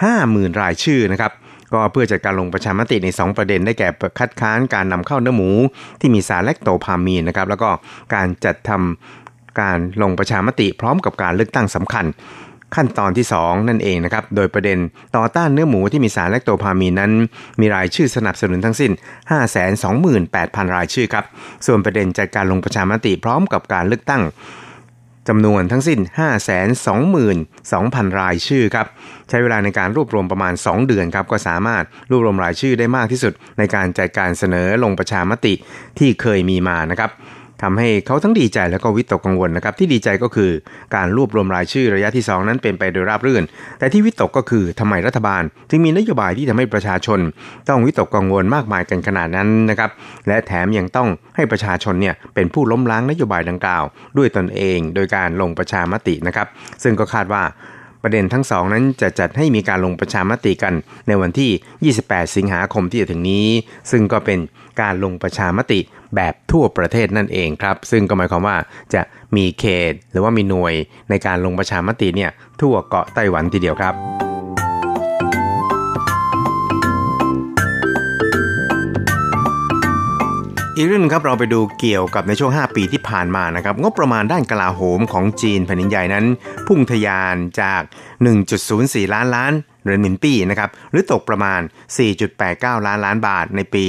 [0.08, 1.32] 50,000 รายชื่อนะครับ
[1.76, 3.88] ก็เพื่อจัดการลงประชามติใน 2 ประเด็นได้แก่
[4.18, 5.50] คัดค้านการนำเข้าเนื้อหมู
[6.00, 7.70] ที่มีสารแลคโตพามีนนะครับแล้วก็
[8.14, 9.21] การจัดทำ
[9.61, 12.07] การลงประชามติพร้อมกับการเลือกตั้งสำคัญ
[12.76, 14.78] ขั้นตอนที่ 2 นั่นเองนะครับ โดยประเด็น
[15.16, 17.12] ต่อต้านเนื้อหมูที่มีสารแลคโตพามีนนั้น
[17.61, 18.92] มีรายชื่อสนับสนุนทั้งสิ้น
[19.88, 21.24] 528,000 รายชื่อครับ
[21.66, 24.22] ส่วนประเด็นจัดการลงประชามติพร้อมกับการเลือกตั้ง
[25.28, 25.98] จำนวนทั้งสิ้น
[27.28, 28.86] 522,000 รายชื่อครับ
[29.28, 35.55] ใช้เวลาในการรวบรวมประมาณ 2 เดือนครับ ก็สามารถรวบรวมรายชื่อได้มากที่สุด ในการจัดการเสนอลงประชามติ
[35.98, 37.11] ที่เคยมีมานะครับ
[37.62, 40.50] ทำให้เขาทั้งดีใจแล้วก็วิตกกังวลนะครับที่ดีใจก็คือ
[40.94, 43.42] การรวบรวมรายชื่อระยะที่ 2 นั้นเป็นไปโดยราบรื่น
[43.78, 47.20] แต่ที่วิตกก็คือทำไมรัฐบาล จึงมีนโยบายที่ทำให้ประชาชน
[47.68, 49.90] ต้องวิตกกังวลมากมายกันขนาดนั้นนะครับ
[50.28, 53.84] และแถมยังต้องให้ประชาชนเนี่ยเป็นผู้ล้มล้างนโยบายดังกล่าว
[54.18, 56.46] ด้วยตนเองโดยการลงประชามตินะครับ
[56.82, 57.44] ซึ่งก็คาดว่า
[58.02, 60.74] ประเด็นทั้งสองนั้นจะจัดให้มีการลงประชามติกัน
[61.08, 63.46] ในวันที่ 28 สิงหาคมที่จะถึงนี้
[63.90, 64.38] ซึ่งก็เป็น
[64.80, 65.80] การลงประชามติ
[66.16, 68.56] แบบทั่วประเทศนั่นเองครับ ซึ่งก็หมายความว่า
[68.94, 69.02] จะ
[69.36, 70.74] มีเขตหรือว่ามีหน่วย
[71.10, 73.96] ในการลงประชามติเนี่ยทั่วเกาะไต้หวันทีเดียวครับ
[80.76, 86.24] อีกเรื่องครับเราไปดูเกี่ยวกับในช่วง 5 ปีที่ผ่านมานะครับงบประมาณด้านกลาโหมของจีนแผ่นดินใหญ่นั้น
[86.66, 87.82] พุ่งทะยานจาก
[88.48, 89.52] 1.04 ล้านล้าน
[89.82, 91.60] เหรียญหมินปี้นะครับหรือตกประมาณ
[92.22, 93.84] 4.89 ล้านล้านบาทในปี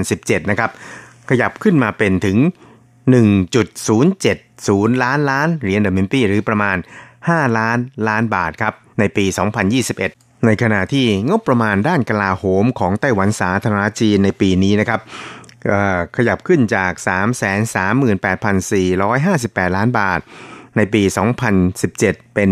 [0.00, 0.70] 2017 นะครับ
[1.30, 2.38] ขยับขึ้นมาเป็นถึง
[3.10, 6.76] 1.070 ล้านล้านเหรียญเดมินปี้หรือประมาณ
[7.16, 9.24] 5 ล้านล้านบาทครับในปี
[9.84, 15.00] 2021 ในขณะที่งบประมาณด้านกลาโหมของไต้หวันสาธารณจีนในปีนี้นะครับ
[16.16, 16.92] ขยับขึ้นจาก
[18.34, 20.20] 338,458 ล้านบาท
[20.76, 21.02] ในปี
[21.68, 22.50] 2017 เป็น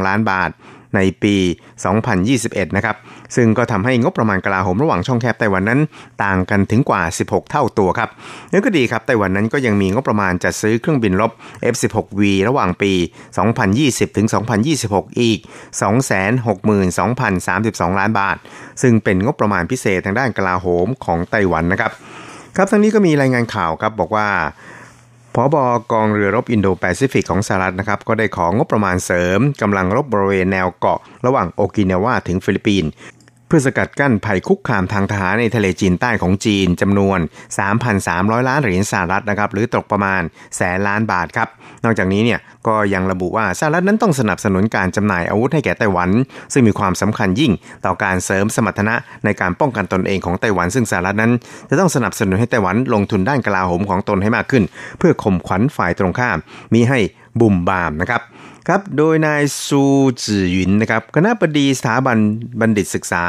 [0.00, 0.50] 383,402 ล้านบาท
[0.94, 1.36] ในปี
[2.06, 2.96] 2021 นะครับ
[3.36, 5.80] ซึ่งก็ทำให้งบประมาณกลาโหมระหว่างช่องแคบไต้หวันนั้น
[6.24, 8.10] ต่างกันถึงกว่า 16 เท่าตัวครับ
[8.52, 11.32] นั่นก็ดีครับไต้หวันนั้นก็ยังมีงบประมาณจัดซื้อเครื่องบินรบ
[11.74, 12.92] F16V ระหว่างปี
[13.54, 14.26] 2020 ถึง
[14.72, 15.38] 2026 อีก
[16.98, 18.36] 262,032 ล้านบาท
[18.82, 21.92] ซึ่งเป็นงบประมาณพิเศษทางด้านกลาโหมของไต้หวันนะครับ
[22.56, 24.28] ครับทั้งนี้ก็มีรายงานข่าวครับบอกว่า
[25.34, 25.56] พบ
[25.92, 32.90] กองเรือรบอินโดแปซิฟิกของสหรัฐนะครับก็ได้ของงบประมาณเสริมกำลังรบบริเวณแนวเกาะ ระหว่างโอกินาวาถึงฟิลิปปินส์
[33.54, 37.18] เพื่อสกัดกั้นภัยคุกคามทางทหารในทะเลจีนใต้ของจีนจำนวน
[37.84, 40.22] 3,300 ล้านเหรียญสหรัฐนะครับหรือตกประมาณ
[40.56, 41.48] แสนล้านบาทครับ
[41.84, 46.10] นอกจากนี้เนี่ยก็ยังระบุว่าสหรัฐนั้นต้องสนับสนุนการจำหน่ายอาวุธให้แก่ไต้หวัน
[46.52, 47.52] ซึ่งมีความสำคัญยิ่ง
[47.84, 48.94] ต่อการเสริมสมรรถนะ
[49.24, 51.32] ในการป้องกันตนเองของไต้หวัน ซึ่งสหรัฐนั้น
[51.70, 54.64] จะต้องสนับสนุนให้ไต้หวันลงทุนด้านกลาโหมของตนให้มากขึ้น
[54.98, 56.38] เพื่อข่มขวัญฝ่ายตรงข้าม
[56.74, 56.98] มีให้
[57.40, 58.22] บุ่มบามนะครับ
[58.68, 59.82] ครับ โดยนายซู
[60.22, 62.16] จือหยินนะครับคณะบดีสถาบัน
[62.60, 63.24] บัณฑิตศึกษา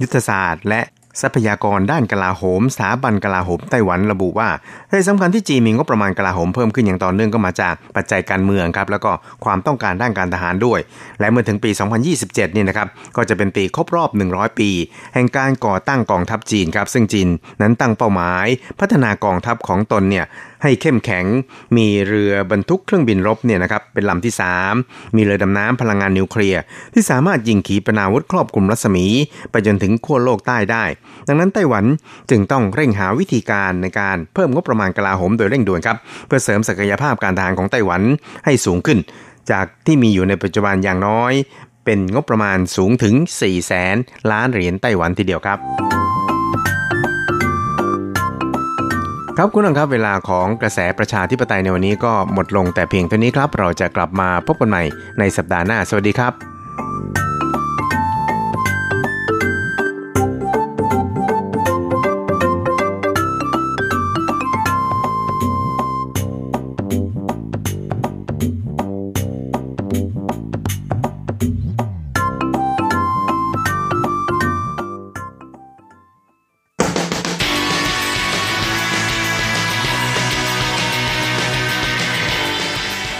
[0.00, 0.82] ยุทธศาสตร์ และ
[1.22, 4.48] ทรัพยากรด้านกลาโหมสถาบันกลาโหมไต้หวันระบุว่า
[4.90, 9.12] เหตุสำคัญที่จีนมีงบประมาณกลาโหมเพิ่มขึ้นอย่างต่อเนื่องก็มาจากปัจจัยการเมืองครับแล้วก็
[9.44, 10.80] ความต้องการด้านการทหารด้วย
[11.20, 11.70] และเมื่อถึงปี
[12.14, 14.70] 2027 นี่นะครับก็จะเป็นปีครบรอบ 100 ปี
[15.14, 17.28] แห่งการก่อตั้งกองทัพจีนครับซึ่งจีน
[17.62, 18.46] นั้นตั้งเป้าหมาย
[18.80, 20.24] พัฒนากองทัพของตนเนี่ย
[20.62, 21.24] ให้เข้มแข็ง
[21.76, 24.34] มีเรือบรรทุกเครื่องบินรบเนี่ยนะครับเป็นลำที่
[24.74, 26.60] 3 มีเรือดำน้ำพลังงานนิวเคลียร์
[26.94, 29.06] ที่สามารถยิงขีปนาวุธครอบคลุมรัศมี
[29.50, 30.84] ไปจนถึงขั้วโลกใต้ได้
[31.28, 31.84] ดังนั้นไต้หวัน
[32.30, 35.96] จึงต้องเร่งหาวิธีการในการเพิ่มงบประมาณกลาโหมโดยเร่งด่วนครับ
[36.26, 38.02] เพื่อเสริมศักยภาพการทหารของไต้หวัน
[38.44, 38.98] ให้สูงขึ้น
[39.50, 41.32] จากที่มีอยู่ในปัจจุบันอย่างน้อย
[41.84, 43.96] เป็นงบประมาณสูงถึง4แสน
[44.30, 45.58] ล้านเหรียญไต้หวันทีเดียวครับ
[49.40, 54.82] ครับคุณผู้ชมครับเวลาของกระแสประชาธิปไตยในวันนี้ก็หมดลงแต่เพียงเท่านี้ครับ เราจะกลับมาพบกันใหม่
[55.18, 56.57] ในสัปดาห์หน้า สวัสดีครับ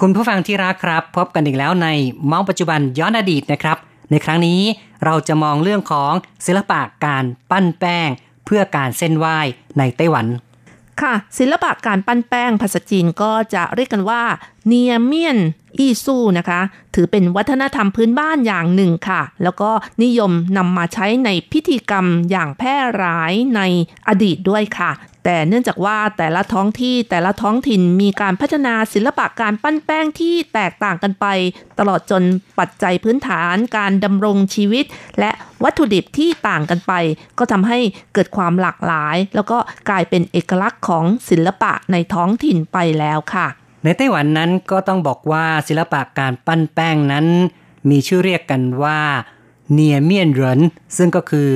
[0.00, 1.88] คุณผู้ฟังที่รักครับ พบกันอีกแล้วใน
[2.30, 3.76] มองปัจจุบันย้อนอดีตนะครับ
[4.10, 4.60] ในครั้งนี้
[5.04, 6.12] เราจะมองเรื่องของ
[6.46, 8.08] ศิลปะการปั้นแป้ง
[8.46, 9.38] เพื่อการเส้นไหว้
[9.78, 10.26] ในไต้หวัน
[11.00, 14.22] ค่ะ ศิลปะการปั้นแป้งภาษาจีนก็จะเรียกกันว่า
[14.66, 15.38] เนียเมียน
[15.78, 16.60] อี้สู้นะคะ
[16.94, 19.70] ถือเป็นวัฒนธรรมพื้นบ้านอย่างหนึ่งค่ะ แล้วก็
[20.02, 23.60] นิยมนำมาใช้ในพิธีกรรมอย่างแพร่หลายใน
[24.08, 24.92] อดีตด้วยค่ะ
[25.24, 31.26] แต่เนื่องจากว่าแต่ละท้องที่แต่ละท้องถิ่นมีการพัฒนาศิลปะการปั้นแป้งที่แตกต่างกันไป
[31.78, 32.22] ตลอดจน
[32.58, 34.84] ปัจจัยพื้นฐานการดำรงชีวิต
[35.18, 35.30] และ
[35.64, 36.92] วัตถุดิบที่ต่างกันไป
[37.38, 37.78] ก็ทำให้
[38.14, 39.58] เกิดความหลากหลาย แล้วก็
[39.88, 43.48] กลายเป็นเอกลักษณ์ของศิลปะในท้องถิ่นไปแล้วค่ะ
[43.84, 47.26] ในไต้หวันนั้นก็ต้องบอกว่าศิลปะการปั้นแป้งนั้น
[47.90, 49.00] มีชื่อเรียกกันว่า
[49.72, 50.60] เนียเมียนเหริน
[50.96, 51.48] ซึ่งก็คือ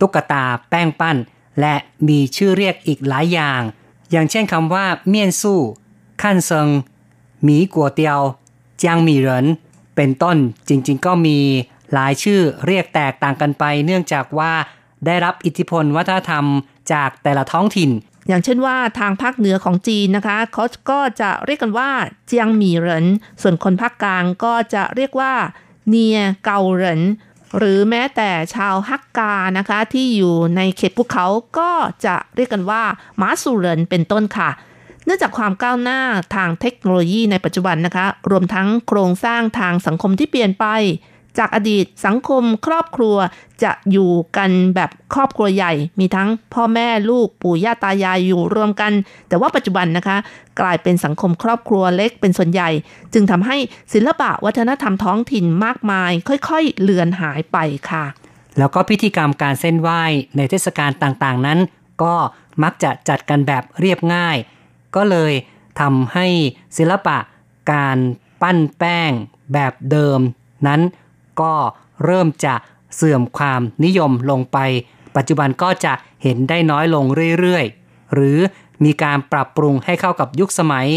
[0.00, 1.16] ตุ๊กตาแป้งปั้น
[1.60, 1.74] และ
[2.08, 3.60] มีชื่อเรียกอีกหลายอย่าง
[4.10, 5.60] อย่างเช่นคำว่า เมียนสู้
[6.22, 6.68] ขั้นเซิง
[7.42, 8.20] หมีกัวเตียว
[8.82, 9.46] จางหมีเหริน
[9.96, 10.36] เป็นต้น
[10.68, 11.38] จริงๆ ก็มี
[11.92, 14.52] หลายชื่อเรียกแตกต่างกันไป เนื่องจากว่า
[15.06, 16.44] ได้รับอิทธิพลวัฒนธรรม
[16.92, 17.90] จากแต่ละท้องถิ่น
[18.28, 21.90] อย่างเช่นว่าทางภาคเหนือของจีนนะคะเขาก็จะเรียกกันว่า
[22.26, 23.06] เจียงหมี่เหริน
[23.42, 25.34] ส่วนคนภาคกลางก็จะเรียกว่า
[25.88, 27.02] เนียเกาเหริน
[27.58, 31.26] หรือแม้แต่ชาวฮักกานะคะที่อยู่ในเขตภูเขา
[31.58, 31.70] ก็
[32.06, 32.82] จะเรียกกันว่า
[33.20, 34.50] มาสูเหรินเป็นต้นค่ะ
[35.04, 36.00] เนื่องจากความก้าวหน้า
[36.34, 40.66] ทางเทคโนโลยีในปัจจุบันนะคะ รวมทั้งโครงสร้างทางสังคมที่เปลี่ยนไป
[41.38, 43.16] จากอดีตสังคมครอบครัว
[43.62, 48.92] จะอยู่กันแบบครอบครัวใหญ่ มีทั้งพ่อแม่ลูกปู่ย่าตายายอยู่รวมกัน
[49.28, 50.16] แต่ว่าปัจจุบันนะคะ
[50.60, 52.70] กลายเป็นสังคมครอบครัวเล็กเป็นส่วนใหญ่
[53.14, 53.56] จึงทำให้
[53.92, 57.58] ศิลปะวัฒนธรรมท้องถิ่นมากมาย ค่อยๆ เลือนหายไป
[57.90, 58.04] ค่ะ
[58.58, 60.02] แล้วก็พิธีกรรมการเส้นไหว้
[60.36, 61.58] ในเทศกาลต่างๆนั้น
[62.02, 62.14] ก็
[62.62, 64.36] มักจะจัดกันแบบเรียบง่าย
[64.96, 65.32] ก็เลย
[65.80, 66.26] ทำให้
[66.78, 67.18] ศิลปะ
[67.72, 67.98] การ
[68.42, 69.10] ปั้นแป้ง
[69.52, 70.20] แบบเดิม
[70.66, 70.80] นั้น
[71.40, 71.54] ก็
[72.04, 72.54] เริ่มจะ
[72.94, 74.58] เสื่อมความนิยมลงไป
[75.16, 77.04] ปัจจุบันก็จะเห็นได้น้อยลง
[77.40, 78.38] เรื่อยๆ หรือ
[78.84, 80.88] มีการปรับปรุงให้เข้ากับยุคสมัย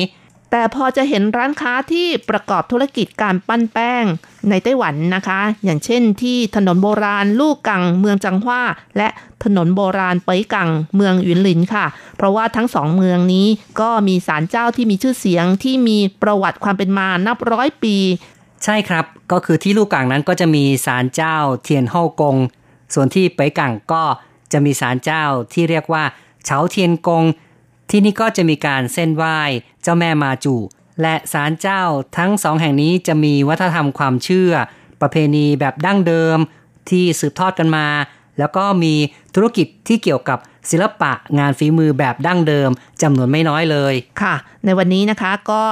[0.51, 4.03] แต่พอจะเห็นร้านค้าที่ประกอบธุรกิจการปั้นแป้ง
[4.49, 8.61] ในไต้หวันนะคะ อย่างเช่นที่ถนนโบราณลู่กังเมืองจังหว้า
[8.97, 9.07] และ
[9.43, 11.85] ถนนโบราณเปยกังเมืองหยุนหลินค่ะ
[12.17, 13.47] เพราะว่าทั้งสองเมืองนี้
[13.81, 17.95] ก็มีศาลเจ้าที่มีชื่อเสียงที่มีประวัติความเป็นมานับร้อยปี
[18.63, 22.37] ใช่ครับก็คือที่ลู่กังนั้นก็จะมีศาลเจ้าเทียนเฮากง
[22.93, 24.03] ส่วนที่เปยกังก็
[24.53, 26.03] จะมีศาลเจ้าที่เรียกว่า
[26.45, 27.23] เฉาเทียนกง
[27.89, 29.37] ที่นี่ก็จะมีการเส้นไหว้
[29.81, 30.55] เจ้าแม่มาจู
[31.01, 31.81] และศาลเจ้า
[32.17, 34.51] ทั้งสองแห่งนี้จะมีวัฒนธรรมความเชื่อ
[35.01, 36.37] ประเพณีแบบดั้งเดิม
[36.89, 37.87] ที่สืบทอดกันมา
[38.39, 38.93] แล้วก็มี
[39.35, 40.39] ธุรกิจที่เกี่ยวกับ
[40.69, 42.69] ศิลปะงานฝีมือแบบดั้งเดิม
[43.01, 44.35] จำนวนไม่น้อยเลยค่ะ
[44.65, 45.63] ในวันนี้นะคะก็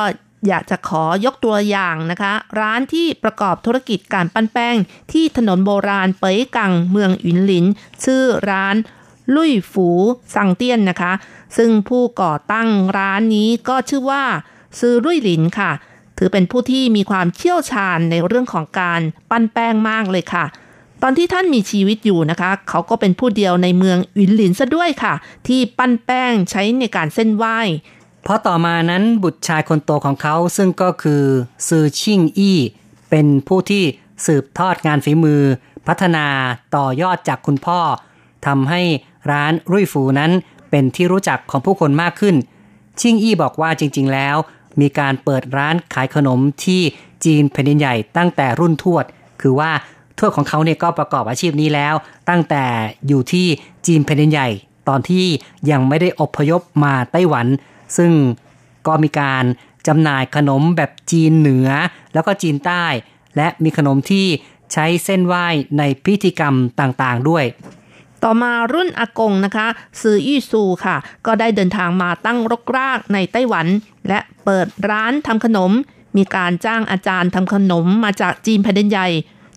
[0.48, 4.76] อยากจะขอยกตัวอย่างนะคะ ร้านที่ประกอบธุรกิจการปั้นแป้ง
[5.12, 7.66] ที่ถนนโบราณเปยกังเมืองอินหลิน
[8.04, 8.76] ชื่อร้าน
[9.36, 9.90] ลุยฝู
[10.36, 11.14] สังเตี้ยนนะคะ
[11.58, 14.24] ซึ่งผู้ก่อตั้งร้านนี้ก็ชื่อว่า
[14.80, 15.72] ซือรุ่ยหลินค่ะ
[16.18, 20.46] ถือเป็นผู้ที่มีความเชี่ยวชาญในเรื่องของการปั้นแป้งมากเลยค่ะ
[21.02, 25.14] ตอนที่ท่านมีชีวิตอยู่นะคะ เขาก็เป็นผู้เดียวในเมืองอินหลินซะด้วยค่ะ
[25.48, 27.60] ที่ปั้นแป้งใช้ในการเส้นไหว้
[28.26, 31.24] เพราะต่อมานั้นบุตรชายคนโตของเขาซึ่งก็คือ
[31.68, 32.60] ซือชิ่งอี้
[33.10, 33.84] เป็นผู้ที่
[34.26, 35.42] สืบทอดงานฝีมือ
[35.88, 36.26] พัฒนา
[36.76, 37.80] ต่อยอดจากคุณพ่อ
[38.46, 38.82] ทำให้
[39.32, 40.32] ร้านรุ่ยฟูนั้น
[40.70, 42.36] เป็นที่รู้จักของผู้คนมากขึ้น
[43.00, 44.36] ชิ่งอี้บอกว่าจริง ๆ แล้ว
[44.82, 46.82] มีการเปิดร้านขายขนมที่
[47.26, 49.06] จีนแผ่นดินใหญ่ตั้งแต่รุ่นทวด
[49.42, 49.72] คือว่า
[50.18, 51.94] ทวดของเขาเนี่ยก็ประกอบอาชีพนี้แล้ว
[52.30, 52.64] ตั้งแต่
[53.08, 53.48] อยู่ที่
[53.88, 54.48] จีนแผ่นดินใหญ่
[54.88, 55.26] ตอนที่
[55.72, 57.48] ยังไม่ได้อพยพมาไต้หวัน
[57.98, 58.12] ซึ่ง
[58.88, 59.44] ก็มีการ
[59.88, 61.70] จำหน่ายขนมแบบจีนเหนือ
[62.14, 62.86] แล้วก็จีนใต้
[63.38, 64.26] และมีขนมที่
[64.74, 65.46] ใช้เส้นไหว้
[65.78, 67.46] ในพิธีกรรมต่างๆด้วย
[68.24, 69.68] ต่อมารุ่นอากงนะคะ
[70.02, 73.68] ซืออี้ซูค่ะ ก็ได้เดินทางมาตั้งรกรากในไต้หวัน
[74.08, 75.72] และเปิดร้านทำขนม
[76.18, 79.08] มีการจ้างอาจารย์ทำขนมมาจากจีนแผ่นดินใหญ่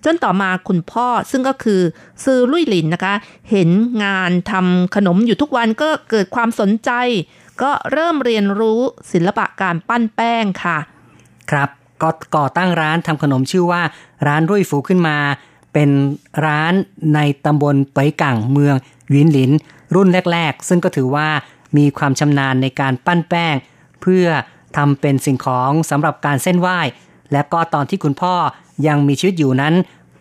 [0.04, 1.80] จนต่อมาคุณพ่อซึ่งก็คือ
[2.24, 3.14] ซือลุยหลินนะคะ
[3.50, 3.68] เห็น
[4.04, 6.90] งานทำขนมอยู่ทุกวันก็เกิดความสนใจ
[7.62, 8.80] ก็เริ่มเรียนรู้
[9.12, 10.78] ศิลปะการปั้นแป้งค่ะ
[11.50, 11.70] ครับ
[12.02, 13.82] ก็ก่อตั้งร้านทำขนมชื่อว่า
[14.26, 15.16] ร้านรุ่ยฟูขึ้นมา
[15.72, 15.90] เป็น
[16.46, 16.72] ร้าน
[17.14, 18.74] ในตำบลเปยกังเมือง
[19.11, 19.50] หวินหลิน
[19.94, 21.28] รุ่นแรก ๆ ซึ่งก็ถือว่า
[21.76, 23.54] มีความชำนาญในการปั้นแป้ง
[24.00, 24.26] เพื่อ
[24.76, 26.78] ทำเป็นสิ่งของสำหรับการเส้นไหว้
[27.32, 28.34] และก็ตอนที่คุณพ่อ
[28.86, 29.74] ยังมีชีวิตอยู่นั้น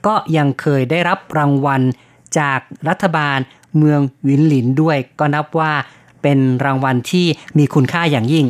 [0.07, 1.81] ก็ยังเคยได้รับรางวัล
[2.39, 2.59] จาก
[2.89, 3.37] รัฐบาล
[3.77, 5.73] เมืองหวินหลินด้วย ก็นับว่า
[6.27, 7.25] เป็นรางวัลที่
[7.57, 8.45] มีคุณค่าอย่างยิ่ง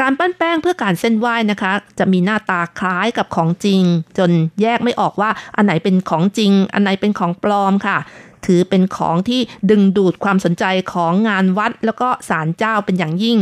[0.00, 3.82] การปั้นแป้งเพื่อการเส้นไหว้นะคะ จะมีหน้าตาคล้ายกับของจริง
[4.18, 4.30] จน
[4.62, 7.98] แยกไม่ออกว่าอันไหนเป็นของจริง อันไหนเป็นของปลอมค่ะ
[8.46, 9.40] ถือเป็นของที่
[9.70, 13.38] ดึงดูดความสนใจของงานวัด แล้วก็ศาลเจ้าเป็นอย่างยิ่ง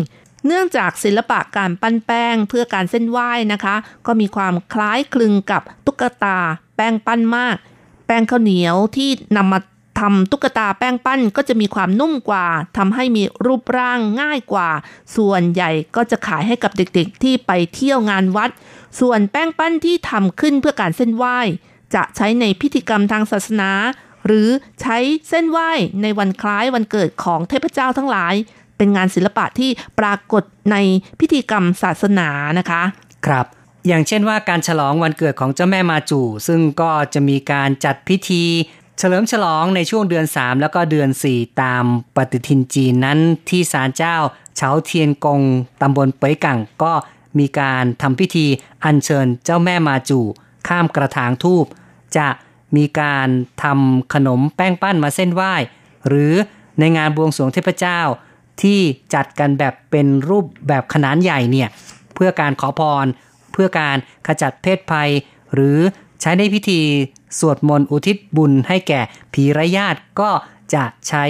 [0.47, 3.75] เนื่องจากศิลปะการปั้นแป้งเพื่อการเส้นไหว้นะคะ
[4.07, 6.39] ก็มีความคล้ายคลึงกับตุ๊กตา
[6.77, 7.57] แป้งปั้นมาก
[8.07, 9.59] แป้งข้าวเหนียวที่นำมา
[10.05, 12.47] ทำตุ๊กตาแป้งปั้นก็จะมีความนุ่มกว่า
[12.77, 14.71] ทำให้มีรูปร่างง่ายกว่า
[15.17, 18.51] ส่วนใหญ่ก็จะขายให้กับเด็กๆ ที่ไปเที่ยวงานวัด
[19.01, 21.39] ส่วนแป้งปั้นที่ทำขึ้นเพื่อการเส้นไหว้
[21.95, 23.71] จะใช้ในพิธีกรรมทางศาสนา
[24.27, 24.49] หรือ
[24.81, 24.99] ใช้
[25.29, 25.71] เส้นไหว้
[26.03, 28.35] ในวันคล้ายวันเกิดของเทพเจ้าทั้งหลาย
[28.77, 30.77] เป็นงานศิลปะที่ปรากฏใน
[31.21, 32.29] พิธีกรรมศาสนา
[32.59, 32.83] นะคะ
[33.27, 33.47] ครับ
[33.89, 38.45] อย่างเช่นว่าการฉลองวันเกิดของเจ้าแม่มาจู ซึ่งก็จะมีการจัดพิธี
[38.99, 41.85] เฉลิมฉลองในช่วงเดือน 3 แล้วก็เดือน 4 ตาม
[42.17, 43.19] ปฏิทินจีนนั้น
[43.49, 44.17] ที่ศาลเจ้า
[44.57, 45.41] เฉาเทียนกง
[45.81, 46.93] ตำบลเปยกังก็
[47.39, 48.47] มีการทำพิธี
[48.85, 50.21] อัญเชิญเจ้าแม่มาจู
[50.69, 51.65] ข้ามกระถางทูบ
[52.17, 52.29] จะ
[52.77, 53.29] มีการ
[53.63, 55.55] ทำขนมแป้งปั้นมาเส้นไหว้
[56.09, 56.33] หรือ
[56.79, 58.01] ในงานบวงสรวงเทพเจ้า
[58.63, 58.81] ที่
[59.15, 61.69] จัดกันแบบเป็นรูปแบบขนาดใหญ่เนี่ย
[62.15, 63.07] เพื่อการขอพร
[63.53, 65.11] เพื่อการขจัดเพศภัย
[65.55, 65.79] หรือ
[66.21, 66.81] ใช้ในพิธี
[67.39, 69.01] สวดมนต์อุทิศบุญให้แก่
[69.33, 70.31] ผีไร้ญาติก็
[70.75, 71.25] จะใช้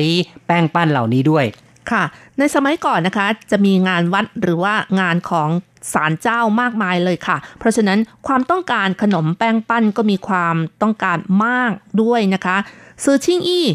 [0.46, 1.44] แป้งปั้นเหล่านี้ด้วย
[1.90, 2.02] ค่ะ
[2.38, 5.48] ในสมัยก่อนนะคะจะมีงานวัดหรือว่างานของ
[5.92, 12.57] ศาลเจ้ามากมายเลยค่ะ เพราะฉะนั้นความต้องการขนมแป้งปั้นก็มีความต้องการมากด้วยนะคะ
[13.05, 13.66] ซือชิงอี้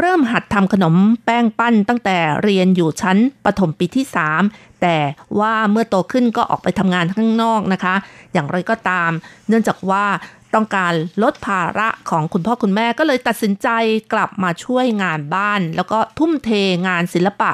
[0.00, 4.06] เริ่มหัดทำขนมแป้งปั้นตั้งแต่เรียนอยู่ชั้นประถมปีที่
[4.42, 4.96] 3 แต่
[5.40, 7.94] ว่าเมื่อโตขึ้นก็ออกไปทำงานข้างนอกนะคะ
[8.32, 9.10] อย่างไรก็ตาม
[9.48, 10.04] เนื่องจากว่า
[10.54, 10.92] ต้องการ
[11.22, 13.68] ลดภาระของคุณพ่อคุณแม่ก็เลยตัดสินใจ
[14.12, 16.50] กลับมาช่วยงานบ้าน แล้วก็ทุ่มเท
[16.86, 17.52] งานศิลปะ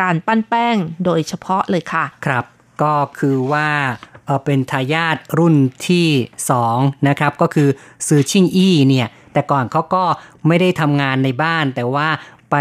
[0.00, 2.44] การปั้นแป้งโดยเฉพาะเลยค่ะ ครับ
[2.82, 3.68] ก็คือว่า
[4.44, 5.56] เป็นทายาทรุ่น
[5.88, 6.08] ที่
[6.58, 7.68] 2 นะครับ ก็คือ
[8.06, 10.04] ซือชิงอี้เนี่ย แต่ก่อนเขาก็
[10.46, 12.08] ไม่ได้ทำงานในบ้าน แต่ว่า
[12.50, 12.56] ไป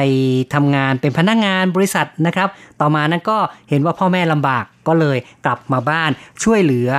[0.53, 2.49] ทำงานเป็นพนักงานบริษัทนะครับ
[2.81, 3.37] ต่อมานั้นก็
[3.69, 6.11] เห็นว่าพ่อแม่ลำบากก็เลยกลับมาบ้าน
[6.43, 6.89] ช่วยเหลือ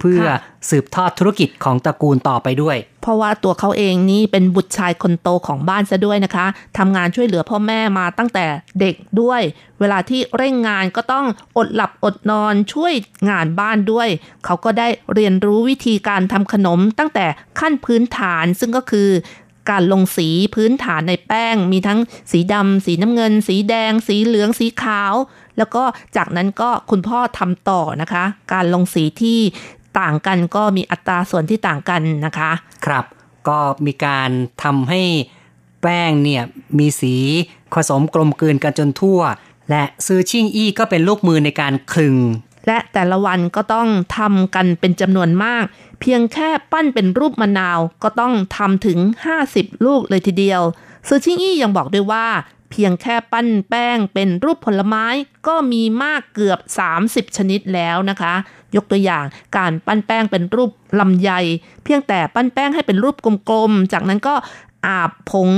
[0.00, 0.38] เพื่อค่ะ
[0.70, 6.46] สืบทอดธุรกิจของตระกูลต่อไปด้วย เพราะว่าตัวเขาเองนี่เป็นบุตรชายคนโตของบ้านซะด้วยนะคะ
[6.78, 8.46] ทำงานช่วยเหลือพ่อแม่มาตั้งแต่
[8.80, 9.40] เด็กด้วย
[9.80, 11.26] เวลาที่เร่งงานก็ต้อง
[11.56, 12.92] อดหลับอดนอนช่วย
[13.30, 14.08] งานบ้านด้วย
[14.44, 17.26] เขาก็ได้เรียนรู้วิธีการทำขนมตั้งแต่
[17.60, 19.10] ขั้นพื้นฐานซึ่งก็คือ
[19.70, 21.98] การลงสีพื้นฐานในแป้ง มีทั้ง
[22.32, 25.14] สีดำสีน้ำเงิน สีแดง สีเหลืองสีขาว
[25.58, 25.82] แล้วก็
[26.16, 29.40] จากนั้นก็คุณพ่อทำต่อนะคะ การลงสีที่
[30.00, 32.50] ต่างกันก็มีอัตราส่วนที่ต่างกันนะคะ
[32.86, 33.04] ครับ
[33.48, 34.30] ก็มีการ
[34.62, 35.02] ทำให้
[35.82, 36.42] แป้งเนี่ย
[36.78, 37.14] มีสี
[37.74, 39.20] ผสมกลมกลืนกันจนทั่ว
[39.70, 42.16] และซือชิ่งอี้ก็เป็นลูกมือในการคลึง
[42.66, 45.64] และแต่ละวันก็ต้องทำกันเป็นจำนวนมาก
[46.00, 48.98] เพียงแค่ปั้นเป็นรูปมะนาวก็ต้องทำถึง
[49.42, 50.62] 50 ลูกเลยทีเดียว
[51.08, 52.26] ซือชิงอี้ยังบอกด้วยว่า
[52.70, 55.06] เพียงแค่ปั้นแป้งเป็นรูปผลไม้
[55.46, 56.58] ก็มีมากเกือบ
[56.98, 58.34] 30 ชนิดแล้วนะคะ
[58.76, 59.24] ยกตัวอย่าง
[59.56, 61.30] การปั้นแป้งเป็นรูปลำไย
[61.84, 63.16] เพียงแต่ปั้นแป้งให้เป็นรูป
[63.50, 64.34] กลมๆ จากนั้นก็
[64.86, 65.50] อาบผง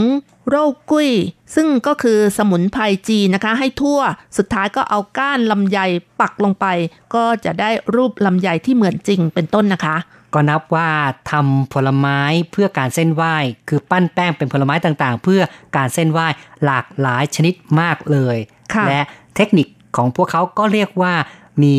[0.49, 0.55] โร
[0.91, 1.11] กุ้ย
[1.55, 4.01] ซึ่งก็คือสมุนไพรจีนนะคะ ให้ทั่ว
[4.37, 5.79] สุดท้ายก็เอาก้านลำไย
[6.21, 6.67] ปักลงไป
[7.15, 9.97] ก็จะได้รูปลำไยที่เหมือนจริงเป็นต้นนะคะ
[10.35, 10.91] ก็นับว่า
[11.31, 12.21] ทำผลไม้
[12.53, 13.37] เพื่อการเส้นไหว้
[13.69, 15.43] คือปั้นแป้งเป็นผลไม้ต่างๆ เพื่อ
[15.77, 16.27] การเส้นไหว้
[16.65, 18.37] หลากหลายชนิดมากเลย
[18.75, 19.01] ค่ะและ
[19.37, 21.15] เทคนิคของพวกเขาก็เรียกว่า
[21.63, 21.79] มี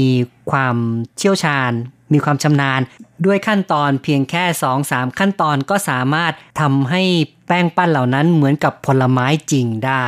[0.51, 0.75] ความ
[1.17, 1.71] เชี่ยวชาญ
[2.13, 2.81] มีความชำนาญ
[3.25, 4.43] ด้วยขั้นตอนเพียงแค่
[4.81, 7.03] 2-3 ขั้นตอนก็สามารถทำให้
[7.47, 10.07] แป้งปั้นเหล่านั้นเหมือนกับผลไม้จริงได้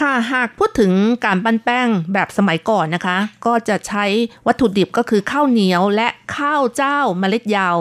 [0.00, 0.92] ค่ะหากพูดถึง
[1.24, 4.04] การปั้นแป้งแบบสมัยก่อนนะคะ ก็จะใช้
[4.46, 7.76] วัตถุดิบก็คือข้าวเหนียวและข้าวเจ้าเมล็ดยาว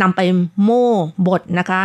[0.00, 0.20] นำไป
[0.62, 0.90] โม่
[1.26, 1.82] บดนะคะ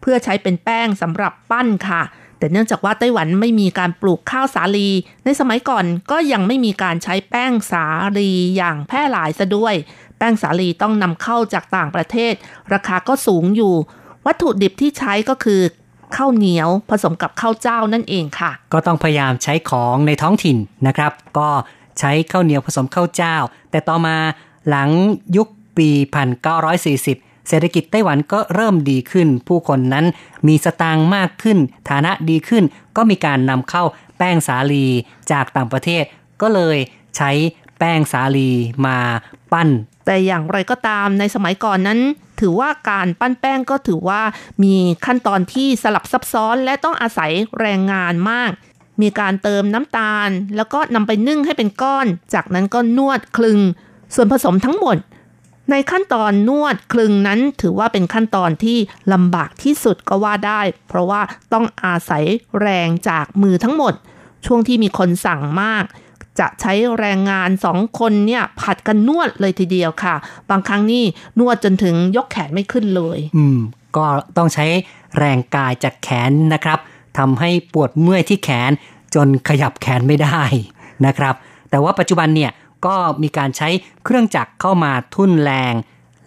[0.00, 2.02] เพื่อใช้เป็นแป้งสำหรับปั้นค่ะ
[2.38, 4.88] แต่เนื่องจากว่าไต้หวันไม่มีการปลูกข้าวสาลี
[5.24, 7.84] ในสมัยก่อนก็ยังไม่มีการใช้แป้งสา
[8.18, 9.74] ลีอย่างแพร่หลายซะด้วย
[10.18, 12.34] แป้งสาลีต้องนำเข้าจากต่างประเทศ
[12.72, 13.74] ราคาก็สูงอยู่
[14.26, 15.60] วัตถุดิบที่ใช้ก็คือ
[16.16, 20.56] ข้าวเหนียวผสมกับข้าวเจ้านั่นเองค่ะ ก็ต้องพยายามใช้ของในท้องถิ่น
[20.86, 21.48] นะครับ ก็
[21.98, 23.36] ใช้ข้าวเหนียวผสมข้าวเจ้า
[23.70, 24.16] แต่ต่อมา
[24.68, 24.88] หลัง
[25.36, 25.88] ยุคปี
[26.64, 30.06] 1940 เศรษฐกิจไต้หวันก็เริ่มดีขึ้น ผู้คนนั้น
[30.48, 32.64] มีสตางค์มากขึ้น ฐานะดีขึ้น
[32.96, 33.84] ก็มีการนำเข้า
[34.18, 34.86] แป้งสาลี
[35.32, 36.04] จากต่างประเทศ
[36.42, 36.76] ก็เลย
[37.16, 37.30] ใช้
[37.78, 38.50] แป้งสาลี
[38.86, 38.98] มา
[39.52, 39.68] ปั้น
[40.06, 42.00] แต่อย่างไรก็ตามในสมัยก่อนนั้น
[42.40, 44.22] ถือว่าการปั้นแป้งก็ถือว่า
[44.62, 44.74] มี
[45.06, 47.30] ขั้นตอนที่สลับซับซ้อนและต้องอาศัย
[47.60, 48.50] แรงงานมาก
[49.02, 53.60] มีการเติมน้ำตาล แล้วก็นำไปนึ่งให้เป็นก้อน จากนั้นก็นวดคลึง
[54.14, 54.96] ส่วนผสมทั้งหมด
[55.70, 58.78] ในขั้นตอนนวดคลึงนั้นถือว่าเป็นขั้นตอนที่
[59.12, 61.20] ลำบากที่สุดก็ว่าได้ เพราะว่า
[61.52, 62.24] ต้องอาศัย
[62.60, 63.94] แรงจากมือทั้งหมด
[64.46, 65.84] ช่วงที่มีคนสั่งมาก
[66.38, 70.14] จะใช้แรงงานสองคนเนี่ยผัดกันนวดเลยทีเดียวค่ะ
[70.50, 71.04] บางครั้งนี่
[71.38, 73.58] นวดจนถึงยกแขนไม่ขึ้นเลย อืม
[73.96, 74.06] ก็
[74.36, 74.66] ต้องใช้
[75.18, 76.78] แรงกายจากแขนนะครับ
[77.18, 78.70] ทำให้ปวดเมื่อยที่แขน
[79.14, 80.42] จนขยับแขนไม่ได้
[81.06, 81.34] นะครับ
[81.70, 82.50] แต่ว่าปัจจุบันเนี่ย
[82.86, 83.68] ก็มีการใช้
[84.04, 85.74] เครื่องจักรเข้ามาทุ่นแรง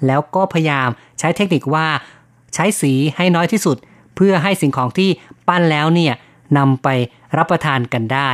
[0.07, 0.89] แล้วก็พยายาม
[1.19, 1.87] ใช้เทคนิคว่า
[2.53, 3.77] ใช้สีให้น้อยที่สุด
[4.15, 5.09] เพื่อให้สิ่งของที่
[5.47, 6.13] ปั้นแล้วเนี่ย
[6.57, 6.87] นำไป
[7.37, 8.29] รับประทานกันได้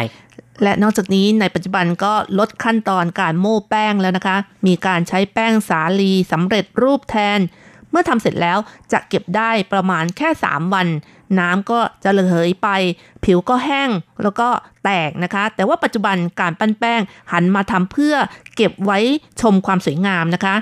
[0.63, 4.37] และนอกจากนี้ในปัจจุบันก็ลดขั้นตอนการโม้แป้งแล้วนะคะ
[4.67, 7.39] มีการใช้แป้งสาลีสำเร็จรูปแทน
[7.91, 8.57] เมื่อทำเสร็จแล้ว
[8.93, 10.87] จะเก็บได้ประมาณแค่ 3 วัน
[11.39, 12.69] น้ำก็จะระเหยไป
[13.25, 13.89] ผิวก็แห้ง
[14.23, 14.49] แล้วก็
[14.83, 18.15] แตกนะคะ แต่ว่าปัจจุบันการปั้นแป้งหันมาทำเพื่อ
[18.55, 18.99] เก็บไว้
[19.41, 20.55] ชมความสวยงามนะคะ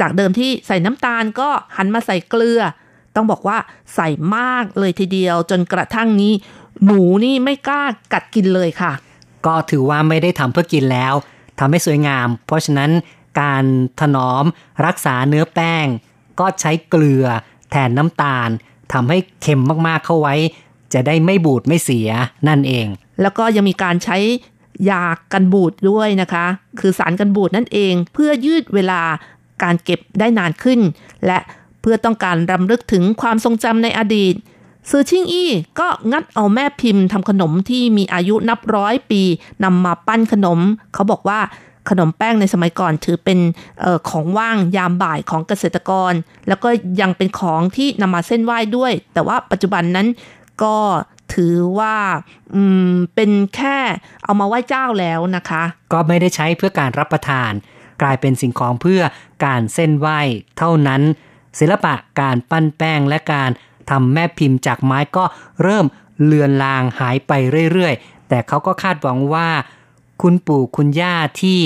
[0.00, 2.60] จากเดิมที่ใส่น้ำตาลก็หันมาใส่เกลือ
[3.16, 3.58] ต้องบอกว่า
[3.94, 6.32] ใส่มากเลยทีเดียวจนกระทั่งนี้
[6.84, 8.92] หนูนี่ไม่กล้ากัดกินเลยค่ะ
[9.46, 11.14] ก็ถือว่าไม่ได้ทำเพื่อกินแล้ว
[11.58, 12.90] ทำให้สวยงาม เพราะฉะนั้น
[13.40, 13.64] การ
[14.00, 14.44] ถนอม
[14.86, 15.86] รักษาเนื้อแป้ง
[16.40, 17.24] ก็ใช้เกลือ
[17.70, 18.48] แทนน้ำตาล
[18.92, 20.34] ทำให้เค็มมากๆเข้าไว้
[20.92, 22.08] จะได้ไม่บูดไม่เสีย
[22.48, 22.86] นั่นเอง
[23.22, 24.18] แล้วก็ยังมีการใช้
[24.90, 26.46] ยากันบูดด้วยนะคะ
[26.80, 29.00] คือสารกันบูดนั่นเอง เพื่อยืดเวลา
[29.62, 30.80] การเก็บได้นานขึ้น
[31.26, 31.38] และ
[31.80, 34.34] เพื่อต้องการรำลึกถึงความทรงจำในอดีต
[34.90, 39.22] ซือชิงอี้ก็งัดเอาแม่พิมพ์ทำขนมที่มีอายุนับร้อยปี
[39.64, 40.58] นำมาปั้นขนม
[40.94, 41.40] เขาบอกว่า
[41.88, 43.38] ขนมแป้งในสมัยก่อนถือเป็น
[43.84, 46.12] ออของว่างยามบ่ายของเกษตรกร
[46.48, 46.68] แล้วก็
[47.00, 50.08] ยังเป็นของที่นำมาเส้นไหว้ด้วย แต่ว่าปัจจุบันนั้น
[50.62, 50.76] ก็
[51.34, 51.96] ถือว่า
[53.14, 53.78] เป็นแค่
[54.24, 55.62] เอามาไหว้เจ้าแล้วนะคะ
[55.92, 57.52] ก็ไม่ได้ใช้เพื่อการรับประทาน
[58.02, 59.02] กลายเป็นสิ่งของเพื่อ
[59.44, 60.20] การเส้นไหว้
[60.58, 61.02] เท่านั้น
[61.58, 63.50] ศิลปะการปั้นแป้งและการ
[63.90, 65.24] ทำแม่พิมพ์จากไม้ก็
[65.62, 65.86] เริ่ม
[66.24, 67.32] เลือนลางหายไป
[67.72, 69.48] เรื่อยๆ แต่เขาก็คาดหวังว่า
[70.22, 71.58] คุณปู่คุณย่าที่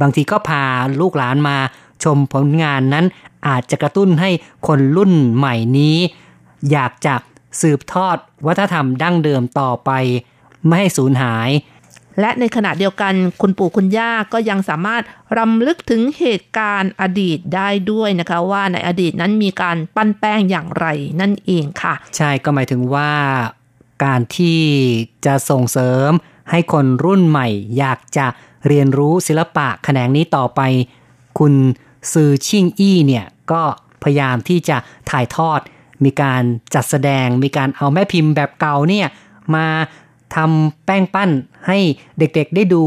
[0.00, 0.64] บางทีก็พา
[1.00, 1.56] ลูกหลานมา
[2.04, 3.04] ชมผลงานนั้น
[3.48, 4.30] อาจจะกระตุ้นให้
[4.66, 5.96] คนรุ่นใหม่นี้
[6.70, 7.14] อยากจะ
[7.60, 9.90] สืบทอดวัฒนธรรมดั้งเดิมต่อไป
[10.66, 11.50] ไม่ให้สูญหาย
[12.20, 15.02] และในขณะเดียวกันคุณปู่คุณย่าก็ยังสามารถ
[15.38, 20.86] รำลึกถึงเหตุการณ์อดีตได้ด้วยนะคะ ว่าในอดีตนั้นมีการปั้นแป้งอย่างไร
[21.20, 23.10] นั่นเองค่ะ ใช่ก็หมายถึงว่า
[24.04, 24.60] การที่
[25.26, 26.10] จะส่งเสริม
[26.50, 28.26] ให้คนรุ่นใหม่ อยากจะ
[28.68, 30.60] เรียนรู้ศิลปะแขนงนี้ต่อไป
[31.38, 31.54] คุณ
[32.12, 33.62] ซือชิงอี้เนี่ยก็
[34.02, 34.76] พยายามที่จะ
[35.10, 35.60] ถ่ายทอด
[36.04, 36.42] มีการ
[36.74, 39.06] จัดแสดง มีการเอาแม่พิมพ์แบบเก่าเนี่ย
[39.54, 39.66] มา
[40.34, 41.30] ทำแป้งปั้น
[41.66, 41.78] ให้
[42.18, 42.84] เด็กๆได้ดู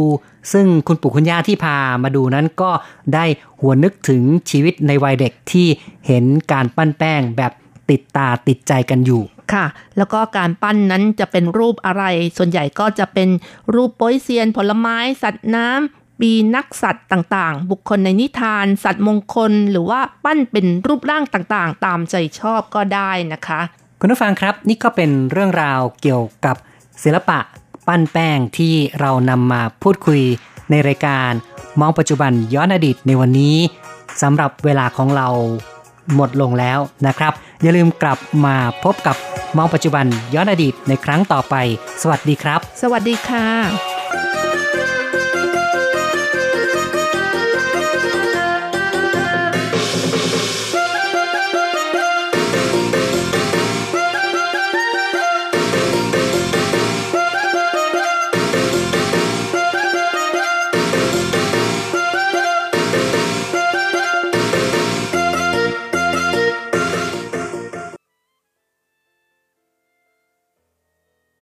[0.53, 2.71] ซึ่งคุณปู่คุณย่าที่พามาดูนั้นก็
[3.13, 3.25] ได้
[3.59, 5.67] หัวนึกถึงชีวิตในวัยเด็กที่
[6.07, 7.51] เห็นการปั้นแป้งแบบ
[7.89, 9.21] ติดตาติดใจกันอยู่
[9.53, 9.65] ค่ะ
[9.97, 12.03] แล้วก็การปั้นนั้นจะเป็นรูปอะไร
[12.37, 13.29] ส่วนใหญ่ก็จะเป็น
[13.73, 23.61] รูปโป้ยเซียน ผลไม้ สัตว์น้ำปีนักสัตว์ต่างๆ บุคคลในนิทาน สัตว์มงคล หรือว่าปั้นเป็นรูปร่างต่างๆ ตามใจชอบก็ได้นะคะ
[23.99, 26.55] คุณผู้ฟังครับ นี่ก็เป็นเรื่องราวเกี่ยวกับ
[27.03, 27.39] ศิลปะ
[27.87, 30.21] ปั้นแป้งที่เรานำมาพูดคุย
[30.69, 31.31] ในรายการ
[31.79, 33.55] มองปัจจุบันย้อนอดีตในวันนี้
[34.21, 35.27] สำหรับเวลาของเรา
[36.15, 39.15] หมดลงแล้วนะครับ อย่าลืมกลับมาพบกับ
[39.57, 41.55] มองปัจจุบันย้อนอดีตในครั้งต่อไป
[42.01, 43.94] สวัสดีครับ สวัสดีค่ะ